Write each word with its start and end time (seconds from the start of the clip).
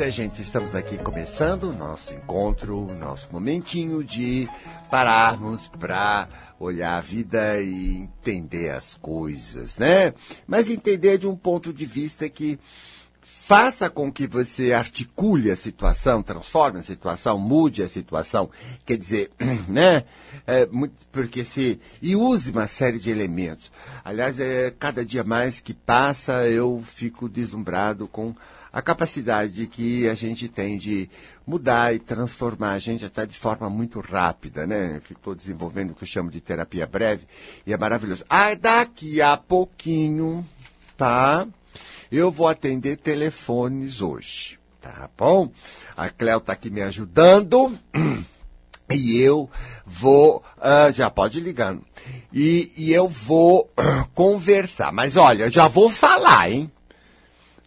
É, 0.00 0.10
gente, 0.10 0.40
estamos 0.40 0.74
aqui 0.74 0.96
começando 0.96 1.64
o 1.64 1.74
nosso 1.74 2.14
encontro, 2.14 2.86
o 2.86 2.94
nosso 2.94 3.28
momentinho 3.30 4.02
de 4.02 4.48
pararmos 4.88 5.68
para 5.68 6.26
olhar 6.58 6.96
a 6.96 7.00
vida 7.02 7.60
e 7.60 7.96
entender 7.98 8.70
as 8.70 8.94
coisas, 8.94 9.76
né? 9.76 10.14
Mas 10.46 10.70
entender 10.70 11.18
de 11.18 11.26
um 11.26 11.36
ponto 11.36 11.70
de 11.70 11.84
vista 11.84 12.30
que 12.30 12.58
faça 13.20 13.90
com 13.90 14.10
que 14.10 14.26
você 14.26 14.72
articule 14.72 15.50
a 15.50 15.56
situação, 15.56 16.22
transforme 16.22 16.78
a 16.78 16.82
situação, 16.82 17.36
mude 17.38 17.82
a 17.82 17.88
situação, 17.88 18.48
quer 18.86 18.96
dizer, 18.96 19.30
né? 19.68 20.04
É, 20.46 20.66
porque 21.12 21.44
se 21.44 21.78
e 22.00 22.16
use 22.16 22.52
uma 22.52 22.66
série 22.66 22.98
de 22.98 23.10
elementos. 23.10 23.70
Aliás, 24.02 24.40
é, 24.40 24.72
cada 24.78 25.04
dia 25.04 25.22
mais 25.22 25.60
que 25.60 25.74
passa 25.74 26.48
eu 26.48 26.82
fico 26.86 27.28
deslumbrado 27.28 28.08
com 28.08 28.34
a 28.72 28.80
capacidade 28.80 29.66
que 29.66 30.08
a 30.08 30.14
gente 30.14 30.48
tem 30.48 30.78
de 30.78 31.08
mudar 31.46 31.94
e 31.94 31.98
transformar 31.98 32.72
a 32.72 32.78
gente 32.78 33.04
até 33.04 33.26
de 33.26 33.36
forma 33.36 33.68
muito 33.68 34.00
rápida, 34.00 34.66
né? 34.66 35.00
Estou 35.10 35.34
desenvolvendo 35.34 35.90
o 35.90 35.94
que 35.94 36.04
eu 36.04 36.08
chamo 36.08 36.30
de 36.30 36.40
terapia 36.40 36.86
breve 36.86 37.26
e 37.66 37.72
é 37.72 37.76
maravilhoso. 37.76 38.24
Ah, 38.28 38.54
daqui 38.54 39.20
a 39.20 39.36
pouquinho, 39.36 40.46
tá? 40.96 41.46
Eu 42.10 42.30
vou 42.30 42.48
atender 42.48 42.96
telefones 42.96 44.02
hoje, 44.02 44.58
tá 44.80 45.08
bom? 45.16 45.50
A 45.96 46.08
Cléo 46.08 46.38
está 46.38 46.52
aqui 46.52 46.70
me 46.70 46.82
ajudando. 46.82 47.76
E 48.92 49.20
eu 49.20 49.48
vou, 49.86 50.42
uh, 50.58 50.92
já 50.92 51.08
pode 51.08 51.38
ligando, 51.40 51.84
e, 52.32 52.72
e 52.76 52.92
eu 52.92 53.08
vou 53.08 53.70
uh, 53.78 54.04
conversar. 54.14 54.92
Mas 54.92 55.14
olha, 55.14 55.48
já 55.48 55.68
vou 55.68 55.88
falar, 55.88 56.50
hein? 56.50 56.68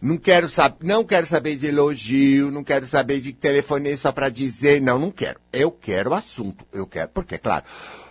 Não 0.04 0.18
quero, 0.18 0.50
saber, 0.50 0.84
não 0.84 1.02
quero 1.02 1.26
saber 1.26 1.56
de 1.56 1.68
elogio, 1.68 2.50
não 2.50 2.62
quero 2.62 2.84
saber 2.84 3.22
de 3.22 3.32
telefonei 3.32 3.96
só 3.96 4.12
para 4.12 4.28
dizer, 4.28 4.78
não, 4.78 4.98
não 4.98 5.10
quero. 5.10 5.40
Eu 5.50 5.70
quero 5.70 6.12
assunto, 6.12 6.66
eu 6.74 6.86
quero, 6.86 7.08
porque, 7.08 7.38
claro, 7.38 7.64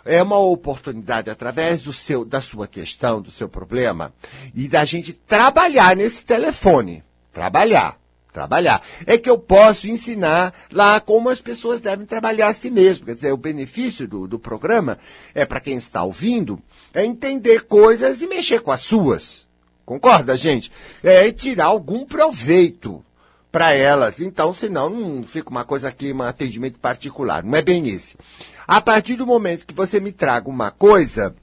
é 0.03 0.19
uma 0.23 0.39
oportunidade 0.39 1.29
através 1.29 1.83
do 1.83 1.93
seu, 1.93 2.25
da 2.25 2.41
sua 2.41 2.67
questão, 2.67 3.21
do 3.21 3.29
seu 3.29 3.47
problema, 3.47 4.11
e 4.55 4.67
da 4.67 4.83
gente 4.85 5.13
trabalhar 5.13 5.95
nesse 5.95 6.25
telefone. 6.25 7.03
Trabalhar. 7.31 7.99
Trabalhar. 8.31 8.81
É 9.05 9.15
que 9.15 9.29
eu 9.29 9.37
posso 9.37 9.87
ensinar 9.87 10.51
lá 10.71 10.99
como 10.99 11.29
as 11.29 11.41
pessoas 11.41 11.79
devem 11.79 12.07
trabalhar 12.07 12.47
a 12.47 12.53
si 12.55 12.71
mesmo. 12.71 13.05
Quer 13.05 13.13
dizer, 13.13 13.31
o 13.31 13.37
benefício 13.37 14.07
do, 14.07 14.27
do 14.27 14.39
programa 14.39 14.97
é 15.35 15.45
para 15.45 15.61
quem 15.61 15.77
está 15.77 16.01
ouvindo, 16.01 16.59
é 16.91 17.05
entender 17.05 17.65
coisas 17.65 18.19
e 18.19 18.25
mexer 18.25 18.61
com 18.61 18.71
as 18.71 18.81
suas. 18.81 19.42
Concorda, 19.85 20.35
gente? 20.37 20.71
É 21.03 21.31
tirar 21.31 21.65
algum 21.65 22.05
proveito 22.05 23.03
para 23.51 23.71
elas. 23.73 24.19
Então, 24.19 24.53
senão 24.53 24.89
não 24.89 25.23
fica 25.23 25.49
uma 25.49 25.63
coisa 25.63 25.89
aqui, 25.89 26.11
um 26.11 26.21
atendimento 26.23 26.79
particular. 26.79 27.43
Não 27.43 27.55
é 27.55 27.61
bem 27.61 27.87
esse. 27.87 28.17
A 28.67 28.81
partir 28.81 29.15
do 29.15 29.27
momento 29.27 29.65
que 29.65 29.73
você 29.73 29.99
me 29.99 30.11
traga 30.11 30.49
uma 30.49 30.71
coisa, 30.71 31.35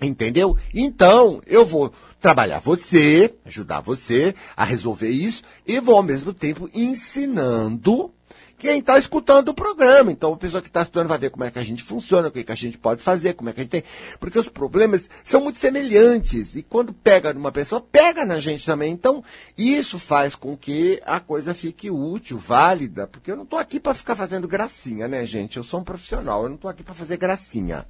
entendeu? 0.00 0.56
Então, 0.72 1.42
eu 1.46 1.66
vou 1.66 1.92
trabalhar 2.20 2.60
você, 2.60 3.34
ajudar 3.44 3.80
você 3.80 4.34
a 4.56 4.64
resolver 4.64 5.10
isso 5.10 5.42
e 5.66 5.78
vou 5.78 5.96
ao 5.96 6.02
mesmo 6.02 6.32
tempo 6.32 6.70
ensinando 6.72 8.10
quem 8.58 8.78
está 8.78 8.98
escutando 8.98 9.48
o 9.48 9.54
programa. 9.54 10.10
Então, 10.10 10.32
a 10.32 10.36
pessoa 10.36 10.62
que 10.62 10.68
está 10.68 10.82
estudando 10.82 11.08
vai 11.08 11.18
ver 11.18 11.30
como 11.30 11.44
é 11.44 11.50
que 11.50 11.58
a 11.58 11.64
gente 11.64 11.82
funciona, 11.82 12.28
o 12.28 12.30
que, 12.30 12.42
que 12.42 12.52
a 12.52 12.56
gente 12.56 12.78
pode 12.78 13.02
fazer, 13.02 13.34
como 13.34 13.50
é 13.50 13.52
que 13.52 13.60
a 13.60 13.62
gente 13.62 13.70
tem. 13.70 13.84
Porque 14.18 14.38
os 14.38 14.48
problemas 14.48 15.08
são 15.24 15.40
muito 15.40 15.58
semelhantes. 15.58 16.54
E 16.56 16.62
quando 16.62 16.92
pega 16.92 17.32
numa 17.32 17.52
pessoa, 17.52 17.80
pega 17.80 18.24
na 18.24 18.40
gente 18.40 18.64
também. 18.64 18.92
Então, 18.92 19.22
isso 19.56 19.98
faz 19.98 20.34
com 20.34 20.56
que 20.56 21.00
a 21.04 21.20
coisa 21.20 21.54
fique 21.54 21.90
útil, 21.90 22.38
válida. 22.38 23.06
Porque 23.06 23.30
eu 23.30 23.36
não 23.36 23.44
estou 23.44 23.58
aqui 23.58 23.78
para 23.78 23.94
ficar 23.94 24.14
fazendo 24.14 24.48
gracinha, 24.48 25.06
né, 25.06 25.24
gente? 25.26 25.56
Eu 25.56 25.62
sou 25.62 25.80
um 25.80 25.84
profissional, 25.84 26.42
eu 26.42 26.48
não 26.48 26.56
estou 26.56 26.70
aqui 26.70 26.82
para 26.82 26.94
fazer 26.94 27.16
gracinha. 27.16 27.86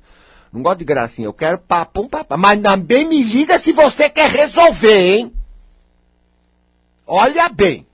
Não 0.53 0.63
gosto 0.63 0.79
de 0.79 0.85
gracinha, 0.85 1.27
eu 1.27 1.33
quero 1.33 1.59
papo, 1.59 2.03
um 2.03 2.09
papo. 2.09 2.37
Mas 2.37 2.61
também 2.61 3.07
me 3.07 3.23
liga 3.23 3.59
se 3.59 3.73
você 3.73 4.09
quer 4.09 4.31
resolver, 4.31 5.17
hein? 5.17 5.33
Olha 7.07 7.49
bem. 7.49 7.87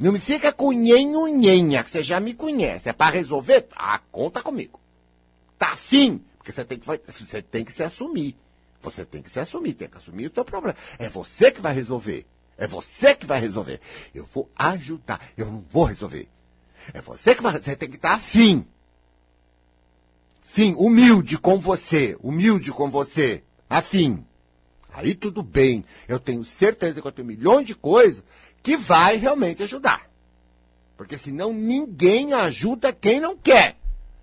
Não 0.00 0.12
me 0.12 0.18
fica 0.18 0.50
com 0.50 0.72
nhenho-nhenha, 0.72 1.84
que 1.84 1.90
você 1.90 2.02
já 2.02 2.18
me 2.18 2.32
conhece. 2.32 2.88
É 2.88 2.92
para 2.92 3.16
resolver? 3.16 3.68
Ah, 3.76 4.00
conta 4.10 4.40
comigo. 4.40 4.80
Tá 5.58 5.72
afim? 5.72 6.24
Porque 6.38 6.50
você 6.50 6.64
tem, 6.64 6.78
que, 6.78 6.86
você 6.86 7.42
tem 7.42 7.62
que 7.62 7.72
se 7.72 7.82
assumir. 7.82 8.34
Você 8.80 9.04
tem 9.04 9.20
que 9.20 9.28
se 9.28 9.38
assumir, 9.38 9.74
tem 9.74 9.90
que 9.90 9.98
assumir 9.98 10.28
o 10.28 10.30
teu 10.30 10.42
problema. 10.42 10.74
É 10.98 11.10
você 11.10 11.52
que 11.52 11.60
vai 11.60 11.74
resolver. 11.74 12.26
É 12.56 12.66
você 12.66 13.14
que 13.14 13.26
vai 13.26 13.38
resolver. 13.40 13.78
Eu 14.14 14.24
vou 14.24 14.50
ajudar. 14.56 15.20
Eu 15.36 15.44
não 15.44 15.62
vou 15.68 15.84
resolver. 15.84 16.30
É 16.94 17.02
você 17.02 17.34
que 17.34 17.42
vai. 17.42 17.60
Você 17.60 17.76
tem 17.76 17.90
que 17.90 17.96
estar 17.96 18.14
afim. 18.14 18.64
Fim, 20.40 20.74
humilde 20.78 21.36
com 21.36 21.58
você. 21.58 22.16
Humilde 22.22 22.72
com 22.72 22.90
você. 22.90 23.44
Afim. 23.68 24.24
Aí 24.92 25.14
tudo 25.14 25.42
bem. 25.42 25.84
Eu 26.08 26.18
tenho 26.18 26.42
certeza 26.42 27.02
que 27.02 27.06
eu 27.06 27.12
tenho 27.12 27.28
milhões 27.28 27.66
de 27.66 27.74
coisas 27.74 28.24
que 28.62 28.76
vai 28.76 29.16
realmente 29.16 29.62
ajudar. 29.62 30.08
Porque 30.96 31.16
senão 31.16 31.52
ninguém 31.52 32.32
ajuda 32.34 32.92
quem 32.92 33.20
não 33.20 33.36
quer. 33.36 33.76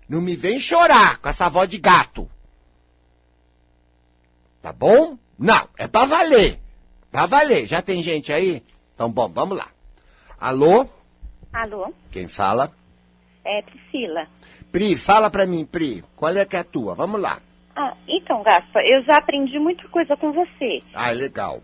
Não 0.08 0.20
me 0.20 0.36
vem 0.36 0.58
chorar 0.60 1.18
com 1.18 1.28
essa 1.28 1.48
voz 1.48 1.68
de 1.68 1.78
gato. 1.78 2.30
Tá 4.62 4.72
bom? 4.72 5.18
Não, 5.38 5.68
é 5.76 5.86
pra 5.86 6.04
valer. 6.04 6.58
Pra 7.10 7.26
valer. 7.26 7.66
Já 7.66 7.82
tem 7.82 8.02
gente 8.02 8.32
aí? 8.32 8.62
Então, 8.94 9.10
bom, 9.10 9.28
vamos 9.28 9.56
lá. 9.56 9.68
Alô? 10.40 10.88
Alô? 11.52 11.92
Quem 12.10 12.28
fala? 12.28 12.72
É 13.44 13.62
Priscila. 13.62 14.26
Pri, 14.70 14.96
fala 14.96 15.30
pra 15.30 15.46
mim, 15.46 15.64
Pri. 15.64 16.04
Qual 16.14 16.36
é 16.36 16.44
que 16.44 16.56
é 16.56 16.60
a 16.60 16.64
tua? 16.64 16.94
Vamos 16.94 17.20
lá. 17.20 17.40
Ah, 17.74 17.96
então, 18.06 18.42
Gaspa, 18.42 18.80
eu 18.80 19.02
já 19.04 19.18
aprendi 19.18 19.58
muita 19.58 19.88
coisa 19.88 20.16
com 20.16 20.32
você. 20.32 20.82
Ah, 20.92 21.10
legal. 21.10 21.62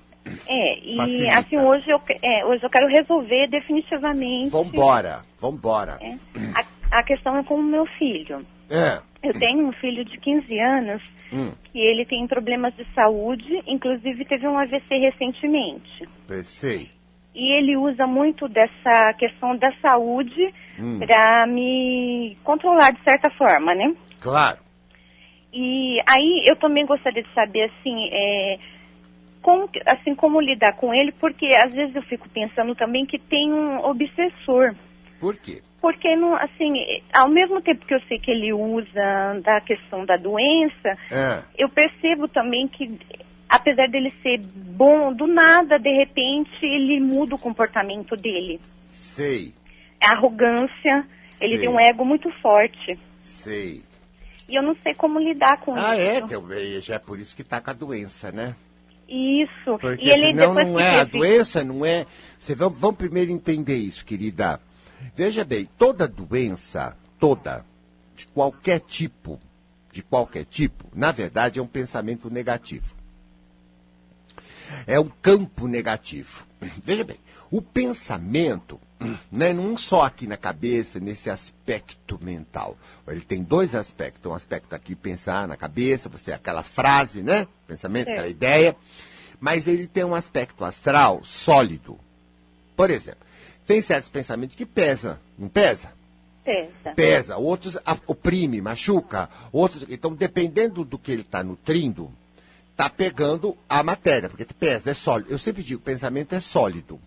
É, 0.49 0.79
e 0.79 0.97
Facilita. 0.97 1.39
assim, 1.39 1.59
hoje 1.59 1.91
eu, 1.91 2.01
é, 2.23 2.45
hoje 2.47 2.63
eu 2.65 2.71
quero 2.71 2.87
resolver 2.89 3.49
definitivamente. 3.49 4.51
Vambora, 4.51 5.23
vambora. 5.39 5.99
É, 6.01 6.17
a, 6.55 6.99
a 6.99 7.03
questão 7.03 7.37
é 7.37 7.45
com 7.45 7.57
o 7.57 7.63
meu 7.63 7.87
filho. 7.99 8.45
É. 8.71 9.01
Eu 9.23 9.33
tenho 9.39 9.67
um 9.67 9.73
filho 9.73 10.05
de 10.05 10.19
15 10.19 10.59
anos 10.61 11.03
hum. 11.33 11.53
que 11.73 11.79
ele 11.79 12.05
tem 12.05 12.27
problemas 12.27 12.75
de 12.77 12.87
saúde, 12.95 13.63
inclusive 13.67 14.25
teve 14.25 14.47
um 14.47 14.59
AVC 14.59 14.95
recentemente. 14.97 16.09
Pensei. 16.27 16.91
E 17.35 17.53
ele 17.59 17.77
usa 17.77 18.07
muito 18.07 18.49
dessa 18.49 19.13
questão 19.19 19.57
da 19.57 19.73
saúde 19.81 20.55
hum. 20.79 21.01
para 21.01 21.47
me 21.47 22.37
controlar 22.45 22.93
de 22.93 23.03
certa 23.03 23.31
forma, 23.31 23.75
né? 23.75 23.95
Claro. 24.21 24.59
E 25.53 26.01
aí 26.07 26.43
eu 26.47 26.57
também 26.57 26.85
gostaria 26.85 27.23
de 27.23 27.33
saber 27.33 27.65
assim, 27.65 28.09
é, 28.13 28.59
como, 29.45 29.69
assim, 29.85 30.15
como 30.15 30.41
lidar 30.41 30.73
com 30.73 30.95
ele, 30.95 31.13
porque 31.13 31.47
às 31.55 31.73
vezes 31.75 31.95
eu 31.95 32.01
fico 32.05 32.27
pensando 32.31 32.75
também 32.75 33.05
que 33.05 33.19
tem 33.19 33.53
um 33.53 33.79
obsessor. 33.85 34.75
Por 35.21 35.37
quê? 35.37 35.63
Porque, 35.83 36.17
não, 36.17 36.35
assim, 36.35 36.73
ao 37.13 37.29
mesmo 37.29 37.61
tempo 37.61 37.85
que 37.85 37.95
eu 37.95 38.01
sei 38.09 38.19
que 38.19 38.31
ele 38.31 38.55
usa 38.55 39.39
da 39.45 39.61
questão 39.61 40.07
da 40.07 40.17
doença, 40.17 40.93
é. 41.11 41.43
eu 41.59 41.69
percebo 41.69 42.27
também 42.27 42.67
que, 42.67 42.99
apesar 43.47 43.87
dele 43.91 44.15
ser 44.23 44.39
bom, 44.39 45.13
do 45.13 45.27
nada, 45.27 45.79
de 45.79 45.91
repente, 45.91 46.65
ele 46.65 46.99
muda 46.99 47.35
o 47.35 47.39
comportamento 47.39 48.17
dele. 48.17 48.59
Sei. 48.89 49.53
É 50.01 50.09
arrogância, 50.09 51.07
sei. 51.35 51.53
ele 51.53 51.59
tem 51.59 51.69
um 51.69 51.79
ego 51.79 52.03
muito 52.03 52.31
forte. 52.41 52.99
Sei. 53.21 53.83
E 54.49 54.57
eu 54.57 54.63
não 54.63 54.75
sei 54.83 54.95
como 54.95 55.19
lidar 55.19 55.59
com 55.61 55.75
ah, 55.75 55.95
isso. 55.99 56.35
Ah, 56.35 56.55
é? 56.55 56.81
Já 56.81 56.95
é 56.95 56.99
por 56.99 57.19
isso 57.19 57.37
que 57.37 57.45
tá 57.45 57.61
com 57.61 57.71
a 57.71 57.75
doença, 57.75 58.33
né? 58.33 58.57
Isso. 59.09 59.79
Porque 59.79 60.05
e 60.05 60.11
ele 60.11 60.27
senão 60.27 60.55
não 60.55 60.81
é 60.81 61.01
a 61.01 61.05
doença, 61.05 61.63
não 61.63 61.85
é. 61.85 62.07
Você 62.39 62.55
vamos, 62.55 62.79
vamos 62.79 62.97
primeiro 62.97 63.31
entender 63.31 63.77
isso, 63.77 64.05
querida. 64.05 64.61
Veja 65.15 65.45
bem, 65.45 65.69
toda 65.79 66.09
doença, 66.09 66.97
toda, 67.19 67.65
de 68.17 68.27
qualquer 68.29 68.81
tipo, 68.81 69.39
de 69.93 70.03
qualquer 70.03 70.45
tipo, 70.45 70.87
na 70.95 71.13
verdade 71.13 71.59
é 71.59 71.63
um 71.63 71.67
pensamento 71.67 72.31
negativo. 72.31 72.95
É 74.87 74.99
um 74.99 75.11
campo 75.23 75.69
negativo. 75.69 76.47
Veja 76.83 77.05
bem, 77.05 77.19
o 77.51 77.61
pensamento, 77.63 78.81
né, 79.31 79.53
não 79.53 79.77
só 79.77 80.03
aqui 80.03 80.27
na 80.27 80.37
cabeça, 80.37 80.99
nesse 80.99 81.31
aspecto 81.31 82.19
mental. 82.23 82.77
Ele 83.07 83.21
tem 83.21 83.43
dois 83.43 83.75
aspectos. 83.75 84.31
Um 84.31 84.35
aspecto 84.35 84.75
aqui, 84.75 84.95
pensar 84.95 85.47
na 85.47 85.57
cabeça, 85.57 86.09
você 86.09 86.33
aquela 86.33 86.63
frase, 86.63 87.23
né? 87.23 87.47
Pensamento, 87.67 88.11
aquela 88.11 88.29
ideia. 88.29 88.77
Mas 89.41 89.67
ele 89.67 89.87
tem 89.87 90.05
um 90.05 90.15
aspecto 90.15 90.65
astral 90.65 91.23
sólido. 91.25 91.99
Por 92.77 92.91
exemplo, 92.91 93.25
tem 93.67 93.81
certos 93.81 94.09
pensamentos 94.09 94.57
que 94.57 94.67
pesa, 94.67 95.21
não 95.39 95.49
pesa? 95.49 95.93
Pesa. 96.45 96.95
Pesa. 96.95 97.37
Outros 97.37 97.79
oprime, 98.07 98.61
machuca. 98.61 99.31
Outros. 99.51 99.87
Então, 99.89 100.15
dependendo 100.15 100.85
do 100.85 100.99
que 100.99 101.11
ele 101.11 101.23
está 101.23 101.43
nutrindo, 101.43 102.13
está 102.75 102.91
pegando 102.91 103.57
a 103.69 103.83
matéria, 103.85 104.29
porque 104.29 104.45
pesa, 104.45 104.91
é 104.91 104.95
sólido. 104.95 105.31
Eu 105.31 105.39
sempre 105.39 105.63
digo, 105.63 105.81
pensamento 105.81 106.35
é 106.35 106.41
sólido. 106.41 107.01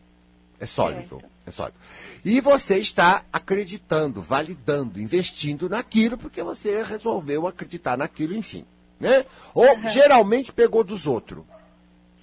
É 0.59 0.65
sólido. 0.65 1.21
É 1.45 1.51
sólido. 1.51 1.77
E 2.23 2.39
você 2.39 2.79
está 2.79 3.23
acreditando, 3.31 4.21
validando, 4.21 4.99
investindo 4.99 5.69
naquilo, 5.69 6.17
porque 6.17 6.41
você 6.41 6.81
resolveu 6.83 7.45
acreditar 7.45 7.97
naquilo, 7.97 8.33
enfim. 8.33 8.65
Né? 8.99 9.25
Ou 9.53 9.75
uhum. 9.75 9.89
geralmente 9.89 10.51
pegou 10.51 10.83
dos 10.83 11.05
outros. 11.05 11.43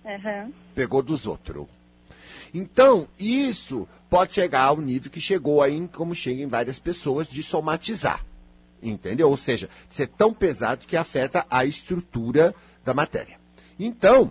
Uhum. 0.04 0.52
Pegou 0.74 1.02
dos 1.02 1.26
outros. 1.26 1.66
Então, 2.52 3.06
isso 3.18 3.86
pode 4.08 4.32
chegar 4.34 4.62
ao 4.62 4.80
nível 4.80 5.10
que 5.10 5.20
chegou 5.20 5.62
aí, 5.62 5.88
como 5.92 6.14
chega 6.14 6.42
em 6.42 6.48
várias 6.48 6.78
pessoas, 6.78 7.28
de 7.28 7.42
somatizar. 7.42 8.24
Entendeu? 8.82 9.30
Ou 9.30 9.36
seja, 9.36 9.68
de 9.88 9.94
ser 9.94 10.08
tão 10.08 10.32
pesado 10.32 10.86
que 10.86 10.96
afeta 10.96 11.46
a 11.50 11.64
estrutura 11.64 12.54
da 12.84 12.94
matéria. 12.94 13.38
Então, 13.78 14.30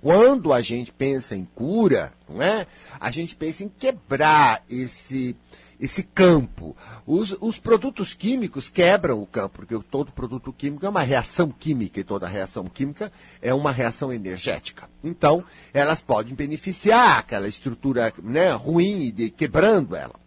quando 0.00 0.52
a 0.52 0.60
gente 0.62 0.92
pensa 0.92 1.36
em 1.36 1.44
cura, 1.44 2.12
não 2.28 2.42
é? 2.42 2.66
A 2.98 3.10
gente 3.10 3.36
pensa 3.36 3.64
em 3.64 3.68
quebrar 3.68 4.62
esse 4.68 5.36
esse 5.80 6.02
campo. 6.02 6.76
Os, 7.06 7.36
os, 7.40 7.58
produtos 7.58 8.14
químicos 8.14 8.68
quebram 8.68 9.20
o 9.20 9.26
campo, 9.26 9.56
porque 9.56 9.78
todo 9.90 10.12
produto 10.12 10.52
químico 10.52 10.86
é 10.86 10.88
uma 10.88 11.02
reação 11.02 11.50
química 11.50 12.00
e 12.00 12.04
toda 12.04 12.28
reação 12.28 12.64
química 12.64 13.12
é 13.42 13.52
uma 13.52 13.72
reação 13.72 14.12
energética. 14.12 14.88
Então, 15.02 15.44
elas 15.74 16.00
podem 16.00 16.34
beneficiar 16.34 17.18
aquela 17.18 17.48
estrutura 17.48 18.14
né, 18.22 18.52
ruim 18.52 19.10
de 19.12 19.30
quebrando 19.30 19.94
ela. 19.94 20.23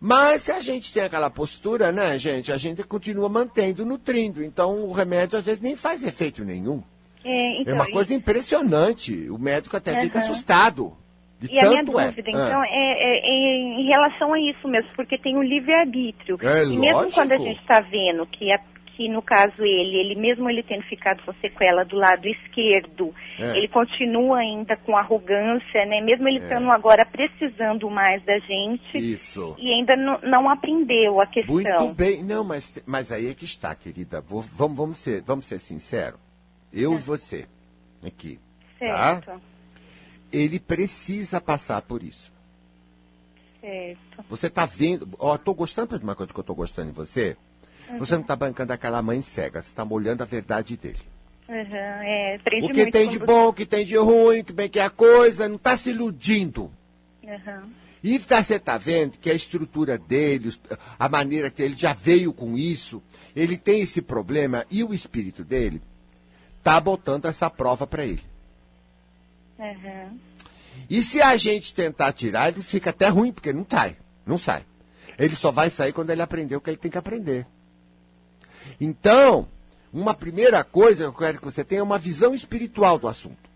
Mas 0.00 0.42
se 0.42 0.52
a 0.52 0.60
gente 0.60 0.92
tem 0.92 1.02
aquela 1.02 1.30
postura, 1.30 1.90
né, 1.92 2.18
gente, 2.18 2.52
a 2.52 2.58
gente 2.58 2.82
continua 2.84 3.28
mantendo, 3.28 3.84
nutrindo. 3.84 4.42
Então 4.42 4.84
o 4.84 4.92
remédio 4.92 5.38
às 5.38 5.46
vezes 5.46 5.60
nem 5.60 5.76
faz 5.76 6.04
efeito 6.04 6.44
nenhum. 6.44 6.82
É, 7.24 7.60
então, 7.60 7.72
é 7.72 7.76
uma 7.76 7.90
coisa 7.90 8.14
impressionante. 8.14 9.28
O 9.30 9.38
médico 9.38 9.76
até 9.76 9.94
uhum. 9.94 10.00
fica 10.02 10.20
assustado. 10.20 10.96
De 11.40 11.52
e 11.52 11.58
a 11.58 11.68
minha 11.68 11.84
dúvida, 11.84 12.14
é. 12.16 12.30
então, 12.30 12.64
é, 12.64 12.68
é, 12.70 13.18
é, 13.18 13.56
em 13.80 13.86
relação 13.88 14.32
a 14.32 14.40
isso 14.40 14.66
mesmo, 14.66 14.90
porque 14.96 15.18
tem 15.18 15.36
o 15.36 15.42
livre-arbítrio. 15.42 16.38
É, 16.40 16.64
e 16.64 16.78
mesmo 16.78 16.94
lógico. 16.94 17.14
quando 17.14 17.32
a 17.32 17.38
gente 17.38 17.60
está 17.60 17.80
vendo 17.80 18.26
que, 18.26 18.50
a, 18.50 18.58
que, 18.96 19.08
no 19.08 19.20
caso, 19.20 19.62
ele, 19.62 19.96
ele 19.96 20.14
mesmo 20.14 20.48
ele 20.48 20.62
tendo 20.62 20.82
ficado 20.84 21.22
com 21.24 21.32
sequela 21.34 21.84
do 21.84 21.96
lado 21.96 22.26
esquerdo, 22.26 23.14
é. 23.38 23.56
ele 23.56 23.68
continua 23.68 24.38
ainda 24.38 24.76
com 24.76 24.96
arrogância, 24.96 25.84
né? 25.86 26.00
Mesmo 26.00 26.26
ele 26.26 26.38
estando 26.38 26.70
agora 26.70 27.04
precisando 27.04 27.90
mais 27.90 28.24
da 28.24 28.38
gente. 28.38 28.96
Isso. 28.96 29.54
E 29.58 29.72
ainda 29.72 29.94
não 29.96 30.48
aprendeu 30.48 31.20
a 31.20 31.26
questão. 31.26 31.54
Muito 31.54 31.94
bem. 31.94 32.22
Não, 32.22 32.42
mas, 32.42 32.82
mas 32.86 33.12
aí 33.12 33.28
é 33.28 33.34
que 33.34 33.44
está, 33.44 33.74
querida. 33.74 34.20
Vou, 34.20 34.40
vamos, 34.40 34.76
vamos, 34.76 34.96
ser, 34.96 35.22
vamos 35.22 35.44
ser 35.46 35.60
sinceros. 35.60 36.18
Eu 36.72 36.94
e 36.94 36.98
você, 36.98 37.46
aqui. 38.04 38.38
Tá? 38.78 39.20
Certo. 39.20 39.26
Tá? 39.26 39.40
ele 40.32 40.58
precisa 40.58 41.40
passar 41.40 41.82
por 41.82 42.02
isso. 42.02 42.32
Certo. 43.60 44.24
Você 44.28 44.46
está 44.46 44.66
vendo. 44.66 45.08
Ó, 45.18 45.36
tô 45.36 45.54
gostando 45.54 45.98
de 45.98 46.04
uma 46.04 46.14
coisa 46.14 46.32
que 46.32 46.38
eu 46.38 46.42
estou 46.42 46.56
gostando 46.56 46.90
em 46.90 46.94
você. 46.94 47.36
Uhum. 47.90 47.98
Você 47.98 48.14
não 48.14 48.22
está 48.22 48.36
bancando 48.36 48.72
aquela 48.72 49.02
mãe 49.02 49.22
cega, 49.22 49.62
você 49.62 49.68
está 49.68 49.84
molhando 49.84 50.22
a 50.22 50.26
verdade 50.26 50.76
dele. 50.76 50.98
Uhum, 51.48 51.54
é, 51.54 52.40
o 52.62 52.70
que 52.70 52.90
tem 52.90 53.08
de 53.08 53.18
bom, 53.20 53.48
o 53.48 53.52
que 53.52 53.64
tem 53.64 53.84
de 53.84 53.96
ruim, 53.96 54.42
que 54.42 54.52
bem 54.52 54.68
que 54.68 54.80
é 54.80 54.84
a 54.84 54.90
coisa, 54.90 55.48
não 55.48 55.56
está 55.56 55.76
se 55.76 55.90
iludindo. 55.90 56.72
Uhum. 57.22 57.70
E 58.02 58.18
você 58.18 58.56
está 58.56 58.76
vendo 58.76 59.18
que 59.18 59.30
a 59.30 59.34
estrutura 59.34 59.96
dele, 59.96 60.52
a 60.98 61.08
maneira 61.08 61.50
que 61.50 61.62
ele 61.62 61.76
já 61.76 61.92
veio 61.92 62.32
com 62.32 62.56
isso, 62.56 63.02
ele 63.34 63.56
tem 63.56 63.80
esse 63.80 64.02
problema 64.02 64.66
e 64.70 64.84
o 64.84 64.92
espírito 64.92 65.44
dele 65.44 65.80
está 66.58 66.80
botando 66.80 67.26
essa 67.26 67.48
prova 67.48 67.86
para 67.86 68.04
ele. 68.04 68.22
Uhum. 69.58 70.18
E 70.90 71.02
se 71.02 71.22
a 71.22 71.36
gente 71.36 71.74
tentar 71.74 72.12
tirar, 72.12 72.48
ele 72.48 72.62
fica 72.62 72.90
até 72.90 73.08
ruim, 73.08 73.32
porque 73.32 73.52
não 73.52 73.66
sai. 73.68 73.96
Não 74.24 74.36
sai. 74.36 74.64
Ele 75.18 75.34
só 75.34 75.50
vai 75.50 75.70
sair 75.70 75.92
quando 75.92 76.10
ele 76.10 76.22
aprender 76.22 76.56
o 76.56 76.60
que 76.60 76.70
ele 76.70 76.76
tem 76.76 76.90
que 76.90 76.98
aprender. 76.98 77.46
Então, 78.80 79.48
uma 79.92 80.14
primeira 80.14 80.62
coisa 80.62 81.04
que 81.04 81.08
eu 81.08 81.12
quero 81.12 81.38
que 81.38 81.44
você 81.44 81.64
tenha 81.64 81.80
é 81.80 81.82
uma 81.82 81.98
visão 81.98 82.34
espiritual 82.34 82.98
do 82.98 83.08
assunto. 83.08 83.46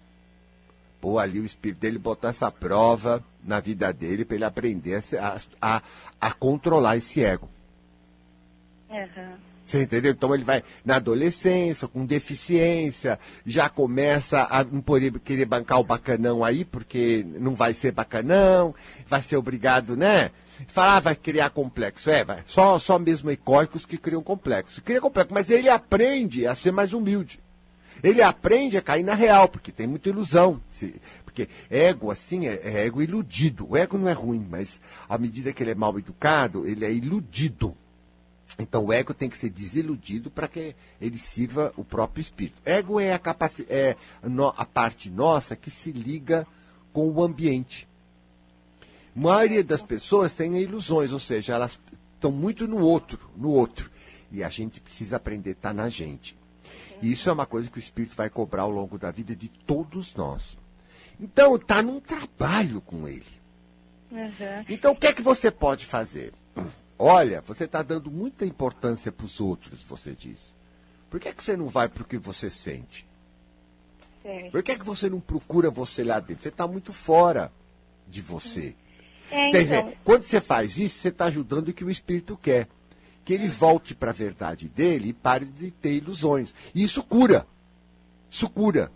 Pô, 1.01 1.19
ali 1.19 1.41
o 1.41 1.45
espírito 1.45 1.81
dele 1.81 1.99
botou 1.99 2.29
essa 2.29 2.51
prova 2.51 3.25
na 3.43 3.59
vida 3.59 3.93
dele 3.93 4.25
para 4.25 4.35
ele 4.37 4.45
aprender 4.45 5.03
a, 5.19 5.39
a, 5.61 5.83
a, 6.21 6.33
controlar 6.33 6.97
esse 6.97 7.25
ego. 7.25 7.49
Uhum. 8.91 9.50
Você 9.71 9.83
entendeu? 9.83 10.11
Então 10.11 10.35
ele 10.35 10.43
vai 10.43 10.65
na 10.85 10.97
adolescência, 10.97 11.87
com 11.87 12.05
deficiência, 12.05 13.21
já 13.47 13.69
começa 13.69 14.49
a 14.51 14.65
não 14.65 14.81
poder 14.81 15.17
querer 15.21 15.45
bancar 15.45 15.79
o 15.79 15.85
bacanão 15.85 16.43
aí, 16.45 16.65
porque 16.65 17.25
não 17.39 17.55
vai 17.55 17.73
ser 17.73 17.93
bacanão, 17.93 18.75
vai 19.07 19.23
ser 19.23 19.37
obrigado, 19.37 19.97
né? 19.97 20.33
Falar, 20.67 20.97
ah, 20.97 21.01
vai 21.01 21.15
criar 21.15 21.51
complexo. 21.51 22.11
É, 22.11 22.25
vai. 22.25 22.43
Só, 22.47 22.81
só 22.81 22.99
mesmo 22.99 23.31
ecóicos 23.31 23.87
que 23.87 23.97
criam 23.97 24.25
complexo. 24.25 24.83
Cria 24.83 25.01
complexo, 25.01 25.33
mas 25.33 25.51
ele 25.51 25.69
aprende 25.69 26.49
a 26.49 26.55
ser 26.57 26.73
mais 26.73 26.93
humilde. 26.93 27.41
Ele 28.03 28.23
aprende 28.23 28.77
a 28.77 28.83
cair 28.83 29.05
na 29.05 29.15
real, 29.15 29.47
porque 29.47 29.71
tem 29.71 29.87
muita 29.87 30.09
ilusão. 30.09 30.61
Porque 31.25 31.49
ego, 31.71 32.11
assim, 32.11 32.49
é, 32.49 32.61
é 32.65 32.87
ego 32.87 33.01
iludido. 33.01 33.69
O 33.71 33.77
ego 33.77 33.97
não 33.97 34.09
é 34.09 34.13
ruim, 34.13 34.45
mas 34.51 34.81
à 35.09 35.17
medida 35.17 35.53
que 35.53 35.63
ele 35.63 35.71
é 35.71 35.75
mal 35.77 35.97
educado, 35.97 36.67
ele 36.67 36.85
é 36.85 36.93
iludido. 36.93 37.77
Então 38.59 38.85
o 38.85 38.93
ego 38.93 39.15
tem 39.15 39.29
que 39.29 39.37
ser 39.37 39.51
desiludido 39.51 40.31
para 40.31 40.49
que 40.49 40.75
ele 41.01 41.19
sirva 41.19 41.73
o 41.77 41.85
próprio 41.85 42.21
espírito. 42.21 42.61
Ego 42.65 43.01
é 43.01 43.13
a, 43.13 43.19
capaci 43.19 43.67
é 43.69 43.97
a 44.57 44.65
parte 44.65 45.11
nossa 45.11 45.57
que 45.57 45.71
se 45.71 45.93
liga 45.93 46.47
com 46.93 47.09
o 47.09 47.23
ambiente. 47.23 47.89
A 49.17 49.21
maioria 49.21 49.65
das 49.65 49.83
pessoas 49.83 50.33
tem 50.33 50.57
ilusões, 50.57 51.13
ou 51.13 51.19
seja, 51.19 51.55
elas 51.55 51.79
estão 52.15 52.31
muito 52.31 52.67
no 52.67 52.79
outro, 52.79 53.19
no 53.37 53.51
outro. 53.51 53.91
E 54.31 54.45
a 54.45 54.49
gente 54.49 54.81
precisa 54.81 55.17
aprender 55.17 55.51
a 55.51 55.53
estar 55.53 55.75
na 55.75 55.89
gente. 55.89 56.37
E 57.03 57.11
isso 57.11 57.29
é 57.29 57.33
uma 57.33 57.47
coisa 57.47 57.71
que 57.71 57.79
o 57.79 57.81
espírito 57.81 58.15
vai 58.15 58.31
cobrar 58.31 58.63
ao 58.63 58.71
longo 58.71 58.99
da 58.99 59.11
vida 59.11 59.35
de 59.35 59.49
todos 59.49 60.15
nós. 60.15 60.57
Então, 61.19 61.57
está 61.57 61.83
num 61.83 62.01
trabalho 62.01 62.81
com 62.81 63.09
ele. 63.09 63.27
Uhum. 64.11 64.65
Então, 64.69 64.93
o 64.93 64.97
que 64.97 65.07
é 65.07 65.13
que 65.13 65.23
você 65.23 65.51
pode 65.51 65.87
fazer? 65.87 66.33
Olha, 67.03 67.41
você 67.41 67.65
está 67.65 67.83
dando 67.83 68.11
muita 68.11 68.45
importância 68.45 69.11
para 69.11 69.25
os 69.25 69.41
outros, 69.41 69.83
você 69.83 70.13
diz. 70.13 70.55
Por 71.09 71.19
que, 71.19 71.29
é 71.29 71.33
que 71.33 71.43
você 71.43 71.57
não 71.57 71.67
vai 71.67 71.89
para 71.89 72.03
o 72.03 72.07
que 72.07 72.19
você 72.19 72.51
sente? 72.51 73.07
Por 74.53 74.63
que, 74.63 74.73
é 74.73 74.79
que 74.79 74.85
você 74.85 75.09
não 75.09 75.19
procura 75.19 75.71
você 75.71 76.05
lá 76.05 76.21
dentro? 76.21 76.43
Você 76.43 76.51
está 76.51 76.69
muito 76.69 76.93
fora 76.93 77.51
de 78.07 78.21
você. 78.21 78.77
É, 79.31 79.51
Quer 79.51 79.63
dizer, 79.63 79.79
então... 79.79 79.93
quando 80.05 80.25
você 80.25 80.43
faz 80.43 80.79
isso, 80.79 80.99
você 80.99 81.09
está 81.09 81.25
ajudando 81.25 81.69
o 81.69 81.73
que 81.73 81.83
o 81.83 81.89
espírito 81.89 82.37
quer. 82.37 82.69
Que 83.25 83.33
ele 83.33 83.49
volte 83.49 83.95
para 83.95 84.11
a 84.11 84.15
verdade 84.15 84.69
dele 84.69 85.09
e 85.09 85.13
pare 85.15 85.47
de 85.47 85.71
ter 85.71 85.95
ilusões. 85.95 86.55
E 86.75 86.83
isso 86.83 87.03
cura. 87.03 87.47
Isso 88.31 88.49
cura. 88.51 88.93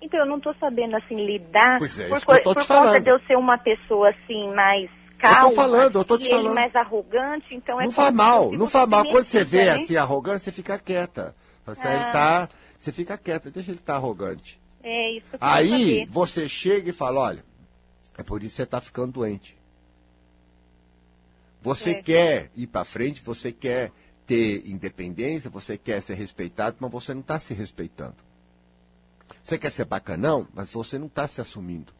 Então, 0.00 0.20
eu 0.20 0.26
não 0.26 0.36
estou 0.36 0.54
sabendo, 0.60 0.94
assim, 0.94 1.16
lidar 1.16 1.78
pois 1.78 1.98
é, 1.98 2.06
por, 2.06 2.18
isso 2.18 2.26
que 2.26 2.32
eu 2.32 2.42
tô 2.44 2.54
por 2.54 2.62
te 2.62 2.68
falando. 2.68 3.02
de 3.02 3.10
eu 3.10 3.18
ser 3.26 3.36
uma 3.36 3.58
pessoa, 3.58 4.10
assim, 4.10 4.54
mais 4.54 4.88
calma. 5.18 5.38
Eu 5.38 5.48
tô 5.50 5.54
falando, 5.54 5.98
eu 5.98 6.04
tô 6.04 6.18
te 6.18 6.28
falando. 6.28 6.54
Mais 6.54 6.74
arrogante, 6.74 7.54
então 7.54 7.80
é 7.80 7.84
Não 7.84 7.92
faz 7.92 8.14
mal, 8.14 8.52
não 8.52 8.66
faz 8.66 8.88
mal. 8.88 9.04
Quando 9.04 9.24
você 9.24 9.44
vê 9.44 9.68
assim 9.70 9.96
arrogante, 9.96 10.44
você 10.44 10.52
fica 10.52 10.78
quieta. 10.78 11.34
Você, 11.66 11.86
ah. 11.86 11.94
ele 11.94 12.12
tá, 12.12 12.48
você 12.78 12.92
fica 12.92 13.16
quieta, 13.16 13.50
deixa 13.50 13.70
ele 13.70 13.78
estar 13.78 13.94
tá 13.94 13.98
arrogante. 13.98 14.60
É 14.82 15.12
isso 15.12 15.26
que 15.30 15.36
eu 15.36 15.38
Aí 15.40 15.70
saber. 15.70 16.06
você 16.10 16.48
chega 16.48 16.90
e 16.90 16.92
fala, 16.92 17.20
olha, 17.20 17.44
é 18.18 18.22
por 18.22 18.42
isso 18.42 18.52
que 18.52 18.56
você 18.56 18.62
está 18.64 18.80
ficando 18.80 19.12
doente. 19.12 19.56
Você 21.62 21.92
é. 21.92 22.02
quer 22.02 22.50
ir 22.54 22.66
para 22.66 22.84
frente, 22.84 23.22
você 23.22 23.50
quer 23.50 23.90
ter 24.26 24.66
independência, 24.68 25.48
você 25.48 25.78
quer 25.78 26.00
ser 26.02 26.14
respeitado, 26.14 26.76
mas 26.78 26.90
você 26.90 27.14
não 27.14 27.22
está 27.22 27.38
se 27.38 27.54
respeitando. 27.54 28.16
Você 29.42 29.58
quer 29.58 29.70
ser 29.70 29.84
bacanão, 29.84 30.46
mas 30.54 30.72
você 30.72 30.98
não 30.98 31.06
está 31.06 31.26
se 31.26 31.40
assumindo. 31.40 31.92